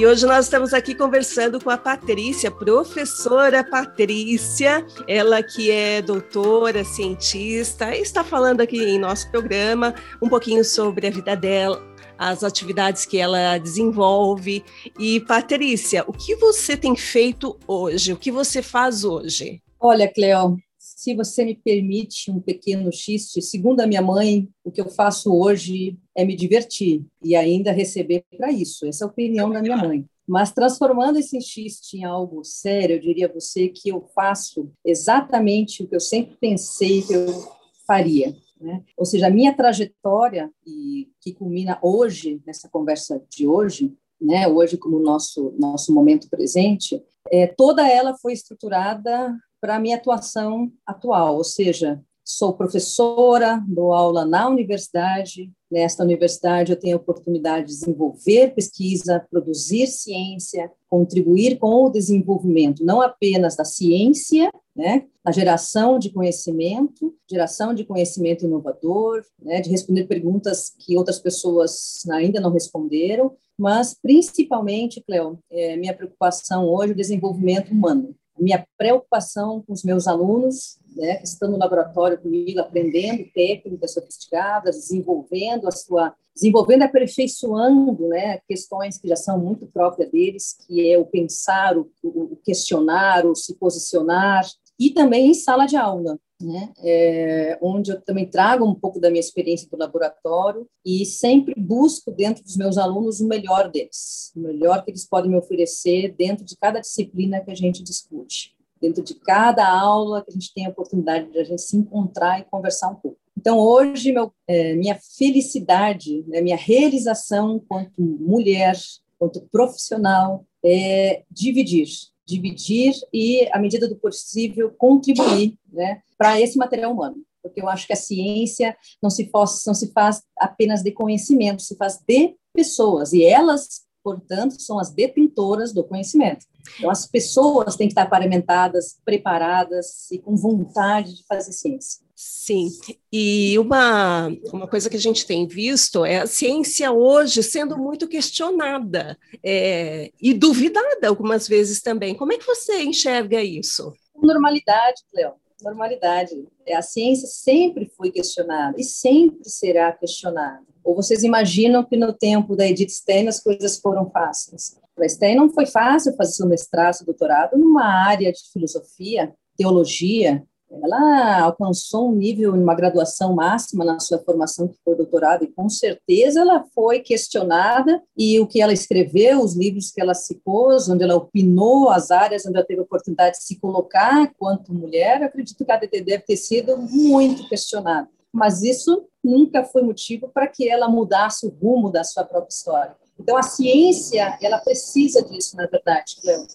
E 0.00 0.06
hoje 0.06 0.24
nós 0.24 0.46
estamos 0.46 0.72
aqui 0.72 0.94
conversando 0.94 1.60
com 1.60 1.68
a 1.68 1.76
Patrícia, 1.76 2.50
professora 2.50 3.62
Patrícia, 3.62 4.82
ela 5.06 5.42
que 5.42 5.70
é 5.70 6.00
doutora, 6.00 6.82
cientista, 6.84 7.94
está 7.94 8.24
falando 8.24 8.62
aqui 8.62 8.82
em 8.82 8.98
nosso 8.98 9.30
programa 9.30 9.94
um 10.22 10.26
pouquinho 10.26 10.64
sobre 10.64 11.06
a 11.06 11.10
vida 11.10 11.36
dela, 11.36 11.86
as 12.16 12.42
atividades 12.42 13.04
que 13.04 13.18
ela 13.18 13.58
desenvolve. 13.58 14.64
E 14.98 15.20
Patrícia, 15.20 16.02
o 16.06 16.14
que 16.14 16.34
você 16.34 16.78
tem 16.78 16.96
feito 16.96 17.58
hoje? 17.66 18.14
O 18.14 18.16
que 18.16 18.32
você 18.32 18.62
faz 18.62 19.04
hoje? 19.04 19.60
Olha, 19.78 20.10
Cleo, 20.10 20.56
se 21.00 21.14
você 21.14 21.46
me 21.46 21.54
permite 21.54 22.30
um 22.30 22.38
pequeno 22.38 22.92
xiste, 22.92 23.40
segundo 23.40 23.80
a 23.80 23.86
minha 23.86 24.02
mãe, 24.02 24.46
o 24.62 24.70
que 24.70 24.82
eu 24.82 24.90
faço 24.90 25.34
hoje 25.34 25.98
é 26.14 26.26
me 26.26 26.36
divertir 26.36 27.06
e 27.24 27.34
ainda 27.34 27.72
receber 27.72 28.22
para 28.36 28.52
isso. 28.52 28.84
Essa 28.84 29.04
é 29.04 29.06
a 29.06 29.10
opinião 29.10 29.50
da 29.50 29.62
minha 29.62 29.78
mãe. 29.78 30.04
Mas 30.28 30.52
transformando 30.52 31.18
esse 31.18 31.40
xiste 31.40 31.96
em 31.96 32.04
algo 32.04 32.44
sério, 32.44 32.96
eu 32.96 33.00
diria 33.00 33.28
a 33.28 33.32
você 33.32 33.68
que 33.68 33.88
eu 33.88 34.10
faço 34.14 34.70
exatamente 34.84 35.82
o 35.82 35.88
que 35.88 35.96
eu 35.96 36.00
sempre 36.00 36.36
pensei 36.38 37.00
que 37.00 37.14
eu 37.14 37.48
faria. 37.86 38.36
Né? 38.60 38.84
Ou 38.94 39.06
seja, 39.06 39.28
a 39.28 39.30
minha 39.30 39.56
trajetória, 39.56 40.50
e 40.66 41.08
que 41.22 41.32
culmina 41.32 41.78
hoje, 41.80 42.42
nessa 42.46 42.68
conversa 42.68 43.24
de 43.30 43.48
hoje, 43.48 43.90
né, 44.20 44.46
hoje 44.46 44.76
como 44.76 44.98
nosso, 44.98 45.54
nosso 45.58 45.94
momento 45.94 46.28
presente, 46.28 47.02
é, 47.32 47.46
toda 47.46 47.88
ela 47.88 48.14
foi 48.18 48.34
estruturada 48.34 49.34
para 49.60 49.76
a 49.76 49.80
minha 49.80 49.96
atuação 49.96 50.72
atual, 50.86 51.36
ou 51.36 51.44
seja, 51.44 52.00
sou 52.24 52.52
professora, 52.52 53.62
dou 53.66 53.92
aula 53.92 54.24
na 54.24 54.48
universidade. 54.48 55.50
Nesta 55.70 56.02
universidade, 56.02 56.72
eu 56.72 56.78
tenho 56.78 56.96
a 56.96 57.00
oportunidade 57.00 57.66
de 57.66 57.72
desenvolver 57.72 58.54
pesquisa, 58.54 59.24
produzir 59.30 59.86
ciência, 59.86 60.70
contribuir 60.88 61.58
com 61.58 61.84
o 61.84 61.90
desenvolvimento 61.90 62.84
não 62.84 63.00
apenas 63.00 63.56
da 63.56 63.64
ciência, 63.64 64.50
né, 64.74 65.06
na 65.24 65.30
geração 65.30 65.98
de 65.98 66.10
conhecimento, 66.10 67.14
geração 67.28 67.74
de 67.74 67.84
conhecimento 67.84 68.44
inovador, 68.44 69.22
né, 69.40 69.60
de 69.60 69.70
responder 69.70 70.06
perguntas 70.06 70.72
que 70.78 70.96
outras 70.96 71.18
pessoas 71.18 72.04
ainda 72.10 72.40
não 72.40 72.52
responderam, 72.52 73.36
mas 73.58 73.94
principalmente, 73.94 75.02
Cleo, 75.02 75.38
é, 75.50 75.76
minha 75.76 75.94
preocupação 75.94 76.66
hoje 76.66 76.92
é 76.92 76.94
o 76.94 76.96
desenvolvimento 76.96 77.70
humano 77.70 78.16
minha 78.40 78.66
preocupação 78.76 79.62
com 79.66 79.72
os 79.72 79.84
meus 79.84 80.08
alunos, 80.08 80.78
né, 80.96 81.16
que 81.16 81.26
estão 81.26 81.50
no 81.50 81.58
laboratório 81.58 82.18
comigo, 82.18 82.60
aprendendo 82.60 83.30
técnicas 83.32 83.92
sofisticadas, 83.92 84.76
desenvolvendo 84.76 85.68
a 85.68 85.70
sua, 85.70 86.14
desenvolvendo, 86.34 86.82
aperfeiçoando, 86.82 88.08
né, 88.08 88.38
questões 88.48 88.98
que 88.98 89.08
já 89.08 89.16
são 89.16 89.38
muito 89.38 89.66
próprias 89.66 90.10
deles, 90.10 90.56
que 90.66 90.90
é 90.90 90.98
o 90.98 91.04
pensar, 91.04 91.76
o, 91.76 91.90
o 92.02 92.36
questionar, 92.44 93.26
o 93.26 93.34
se 93.34 93.54
posicionar, 93.54 94.44
e 94.80 94.90
também 94.90 95.28
em 95.28 95.34
sala 95.34 95.66
de 95.66 95.76
aula, 95.76 96.18
né, 96.40 96.72
é, 96.82 97.58
onde 97.60 97.90
eu 97.90 98.00
também 98.00 98.26
trago 98.26 98.64
um 98.64 98.74
pouco 98.74 98.98
da 98.98 99.10
minha 99.10 99.20
experiência 99.20 99.68
do 99.68 99.76
laboratório 99.76 100.66
e 100.82 101.04
sempre 101.04 101.54
busco 101.54 102.10
dentro 102.10 102.42
dos 102.42 102.56
meus 102.56 102.78
alunos 102.78 103.20
o 103.20 103.28
melhor 103.28 103.70
deles, 103.70 104.32
o 104.34 104.40
melhor 104.40 104.82
que 104.82 104.90
eles 104.90 105.06
podem 105.06 105.30
me 105.30 105.36
oferecer 105.36 106.14
dentro 106.16 106.46
de 106.46 106.56
cada 106.56 106.80
disciplina 106.80 107.40
que 107.40 107.50
a 107.50 107.54
gente 107.54 107.82
discute, 107.82 108.56
dentro 108.80 109.04
de 109.04 109.14
cada 109.16 109.68
aula 109.68 110.24
que 110.24 110.30
a 110.30 110.32
gente 110.32 110.54
tem 110.54 110.64
a 110.64 110.70
oportunidade 110.70 111.30
de 111.30 111.38
a 111.38 111.44
gente 111.44 111.60
se 111.60 111.76
encontrar 111.76 112.40
e 112.40 112.44
conversar 112.44 112.88
um 112.88 112.94
pouco. 112.94 113.18
Então, 113.36 113.58
hoje, 113.58 114.12
meu, 114.12 114.32
é, 114.48 114.74
minha 114.74 114.98
felicidade, 115.18 116.24
né, 116.26 116.40
minha 116.40 116.56
realização 116.56 117.56
enquanto 117.56 118.00
mulher, 118.00 118.78
enquanto 119.14 119.46
profissional, 119.52 120.46
é 120.64 121.22
dividir 121.30 121.86
dividir 122.30 122.94
e, 123.12 123.48
à 123.52 123.58
medida 123.58 123.88
do 123.88 123.96
possível, 123.96 124.70
contribuir 124.76 125.58
né, 125.72 126.02
para 126.16 126.40
esse 126.40 126.56
material 126.56 126.92
humano. 126.92 127.16
Porque 127.42 127.60
eu 127.60 127.68
acho 127.68 127.86
que 127.86 127.92
a 127.92 127.96
ciência 127.96 128.76
não 129.02 129.10
se, 129.10 129.28
faz, 129.30 129.62
não 129.66 129.74
se 129.74 129.92
faz 129.92 130.22
apenas 130.38 130.82
de 130.82 130.92
conhecimento, 130.92 131.62
se 131.62 131.76
faz 131.76 131.98
de 132.06 132.36
pessoas, 132.52 133.12
e 133.12 133.24
elas, 133.24 133.82
portanto, 134.02 134.60
são 134.60 134.78
as 134.78 134.90
detentoras 134.90 135.72
do 135.72 135.84
conhecimento. 135.84 136.44
Então, 136.76 136.90
as 136.90 137.06
pessoas 137.06 137.76
têm 137.76 137.86
que 137.86 137.92
estar 137.92 138.06
paramentadas, 138.06 138.98
preparadas 139.04 140.10
e 140.10 140.18
com 140.18 140.36
vontade 140.36 141.16
de 141.16 141.24
fazer 141.26 141.52
ciência. 141.52 142.04
Sim, 142.22 142.68
e 143.10 143.58
uma, 143.58 144.28
uma 144.52 144.68
coisa 144.68 144.90
que 144.90 144.96
a 144.96 145.00
gente 145.00 145.24
tem 145.24 145.46
visto 145.46 146.04
é 146.04 146.18
a 146.18 146.26
ciência 146.26 146.92
hoje 146.92 147.42
sendo 147.42 147.78
muito 147.78 148.06
questionada 148.06 149.16
é, 149.42 150.10
e 150.20 150.34
duvidada 150.34 151.08
algumas 151.08 151.48
vezes 151.48 151.80
também. 151.80 152.14
Como 152.14 152.30
é 152.34 152.36
que 152.36 152.44
você 152.44 152.82
enxerga 152.82 153.42
isso? 153.42 153.94
Normalidade, 154.14 155.00
Cleo, 155.10 155.32
normalidade. 155.62 156.32
É, 156.66 156.76
a 156.76 156.82
ciência 156.82 157.26
sempre 157.26 157.90
foi 157.96 158.10
questionada 158.10 158.78
e 158.78 158.84
sempre 158.84 159.48
será 159.48 159.90
questionada. 159.90 160.62
Ou 160.84 160.94
vocês 160.94 161.22
imaginam 161.22 161.82
que 161.82 161.96
no 161.96 162.12
tempo 162.12 162.54
da 162.54 162.66
Edith 162.66 162.90
Stein 162.90 163.28
as 163.28 163.40
coisas 163.40 163.78
foram 163.78 164.10
fáceis? 164.10 164.78
Para 164.94 165.08
Stein 165.08 165.36
não 165.36 165.48
foi 165.48 165.64
fácil 165.64 166.14
fazer 166.16 166.32
seu 166.32 166.46
mestrado, 166.46 166.96
seu 166.96 167.06
doutorado 167.06 167.56
numa 167.56 167.86
área 167.86 168.30
de 168.30 168.40
filosofia, 168.52 169.32
teologia, 169.56 170.44
ela 170.70 171.40
alcançou 171.40 172.10
um 172.10 172.14
nível, 172.14 172.54
uma 172.54 172.74
graduação 172.74 173.34
máxima 173.34 173.84
na 173.84 173.98
sua 173.98 174.18
formação, 174.18 174.68
que 174.68 174.78
foi 174.84 174.94
doutorado, 174.94 175.44
e 175.44 175.48
com 175.48 175.68
certeza 175.68 176.40
ela 176.40 176.64
foi 176.74 177.00
questionada, 177.00 178.00
e 178.16 178.38
o 178.38 178.46
que 178.46 178.60
ela 178.60 178.72
escreveu, 178.72 179.40
os 179.40 179.56
livros 179.56 179.90
que 179.90 180.00
ela 180.00 180.14
se 180.14 180.36
pôs, 180.44 180.88
onde 180.88 181.02
ela 181.02 181.16
opinou, 181.16 181.90
as 181.90 182.10
áreas 182.10 182.46
onde 182.46 182.56
ela 182.56 182.66
teve 182.66 182.80
oportunidade 182.80 183.38
de 183.38 183.44
se 183.44 183.58
colocar 183.58 184.32
quanto 184.38 184.72
mulher, 184.72 185.22
acredito 185.22 185.64
que 185.64 185.72
a 185.72 185.76
DT 185.76 186.02
deve 186.02 186.24
ter 186.24 186.36
sido 186.36 186.78
muito 186.78 187.48
questionada. 187.48 188.08
Mas 188.32 188.62
isso 188.62 189.04
nunca 189.22 189.64
foi 189.64 189.82
motivo 189.82 190.28
para 190.28 190.46
que 190.46 190.68
ela 190.68 190.88
mudasse 190.88 191.46
o 191.46 191.50
rumo 191.50 191.90
da 191.90 192.04
sua 192.04 192.24
própria 192.24 192.52
história. 192.52 192.96
Então, 193.18 193.36
a 193.36 193.42
ciência, 193.42 194.38
ela 194.40 194.58
precisa 194.58 195.22
disso, 195.22 195.56
na 195.56 195.66
verdade, 195.66 196.16
Cleo. 196.22 196.46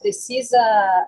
Precisa 0.00 0.58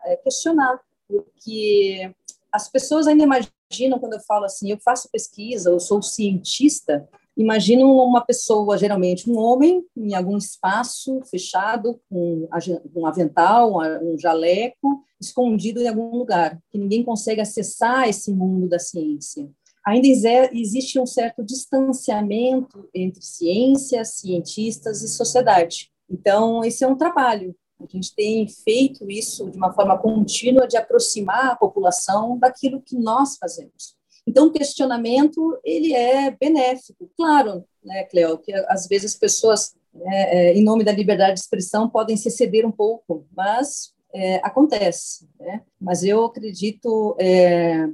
é, 0.04 0.16
questionar, 0.16 0.80
porque 1.06 2.12
as 2.52 2.69
pessoas 2.69 3.07
ainda 3.07 3.23
imaginam, 3.23 3.99
quando 3.99 4.14
eu 4.14 4.21
falo 4.21 4.45
assim, 4.45 4.71
eu 4.71 4.78
faço 4.78 5.09
pesquisa, 5.12 5.71
eu 5.71 5.80
sou 5.80 6.02
cientista, 6.02 7.09
imaginam 7.37 7.97
uma 7.97 8.21
pessoa, 8.21 8.76
geralmente 8.76 9.30
um 9.30 9.38
homem, 9.38 9.85
em 9.97 10.14
algum 10.14 10.37
espaço 10.37 11.21
fechado, 11.30 12.00
com 12.09 12.49
um 12.95 13.07
avental, 13.07 13.78
um 14.02 14.19
jaleco, 14.19 15.02
escondido 15.21 15.80
em 15.80 15.88
algum 15.88 16.16
lugar, 16.16 16.59
que 16.71 16.78
ninguém 16.78 17.04
consegue 17.04 17.40
acessar 17.40 18.09
esse 18.09 18.33
mundo 18.33 18.69
da 18.69 18.78
ciência. 18.78 19.49
Ainda 19.87 20.07
existe 20.52 20.99
um 21.00 21.07
certo 21.07 21.42
distanciamento 21.42 22.88
entre 22.95 23.23
ciência, 23.23 24.04
cientistas 24.04 25.02
e 25.02 25.09
sociedade. 25.09 25.90
Então, 26.11 26.62
esse 26.64 26.85
é 26.85 26.87
um 26.87 26.97
trabalho 26.97 27.54
a 27.84 27.87
gente 27.90 28.14
tem 28.14 28.46
feito 28.49 29.10
isso 29.10 29.50
de 29.50 29.56
uma 29.56 29.72
forma 29.72 29.99
contínua 29.99 30.66
de 30.66 30.76
aproximar 30.76 31.52
a 31.52 31.56
população 31.56 32.38
daquilo 32.38 32.82
que 32.82 32.96
nós 32.96 33.37
fazemos. 33.37 33.96
Então, 34.26 34.46
o 34.46 34.52
questionamento 34.52 35.58
ele 35.64 35.94
é 35.94 36.30
benéfico, 36.30 37.10
claro, 37.16 37.64
né, 37.82 38.04
Cleo, 38.04 38.38
que 38.38 38.52
às 38.68 38.87
vezes 38.87 39.14
as 39.14 39.18
pessoas, 39.18 39.75
né, 39.94 40.50
é, 40.50 40.54
em 40.54 40.62
nome 40.62 40.84
da 40.84 40.92
liberdade 40.92 41.34
de 41.34 41.40
expressão, 41.40 41.88
podem 41.88 42.16
se 42.16 42.30
ceder 42.30 42.66
um 42.66 42.70
pouco, 42.70 43.26
mas 43.34 43.92
é, 44.14 44.37
acontece. 44.37 45.28
Né? 45.38 45.62
Mas 45.80 46.04
eu 46.04 46.25
acredito 46.25 47.16
é, 47.18 47.88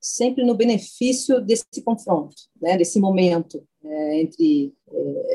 sempre 0.00 0.44
no 0.44 0.54
benefício 0.54 1.40
desse 1.40 1.82
confronto, 1.84 2.36
né, 2.60 2.76
desse 2.76 3.00
momento 3.00 3.66
é, 3.82 4.20
entre 4.20 4.74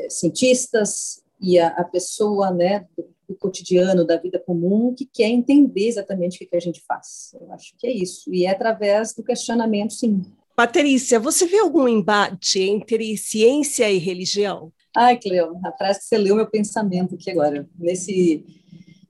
cientistas 0.08 1.22
e 1.40 1.58
a, 1.58 1.68
a 1.68 1.84
pessoa, 1.84 2.50
né, 2.50 2.86
do, 2.96 3.15
do 3.28 3.34
cotidiano, 3.34 4.06
da 4.06 4.16
vida 4.16 4.38
comum, 4.38 4.94
que 4.94 5.04
quer 5.04 5.28
entender 5.28 5.88
exatamente 5.88 6.36
o 6.36 6.38
que, 6.38 6.46
que 6.46 6.56
a 6.56 6.60
gente 6.60 6.82
faz. 6.86 7.34
Eu 7.40 7.52
acho 7.52 7.74
que 7.78 7.86
é 7.86 7.92
isso. 7.92 8.32
E 8.32 8.46
é 8.46 8.50
através 8.50 9.14
do 9.14 9.22
questionamento, 9.22 9.92
sim. 9.92 10.22
Patrícia, 10.54 11.20
você 11.20 11.46
vê 11.46 11.58
algum 11.58 11.86
embate 11.86 12.60
entre 12.60 13.16
ciência 13.16 13.90
e 13.90 13.98
religião? 13.98 14.72
Ai, 14.96 15.18
Cleo, 15.18 15.60
atrás 15.62 15.98
que 15.98 16.04
você 16.04 16.16
leu 16.16 16.36
meu 16.36 16.48
pensamento 16.48 17.14
aqui 17.14 17.30
agora. 17.30 17.68
Nesse 17.78 18.42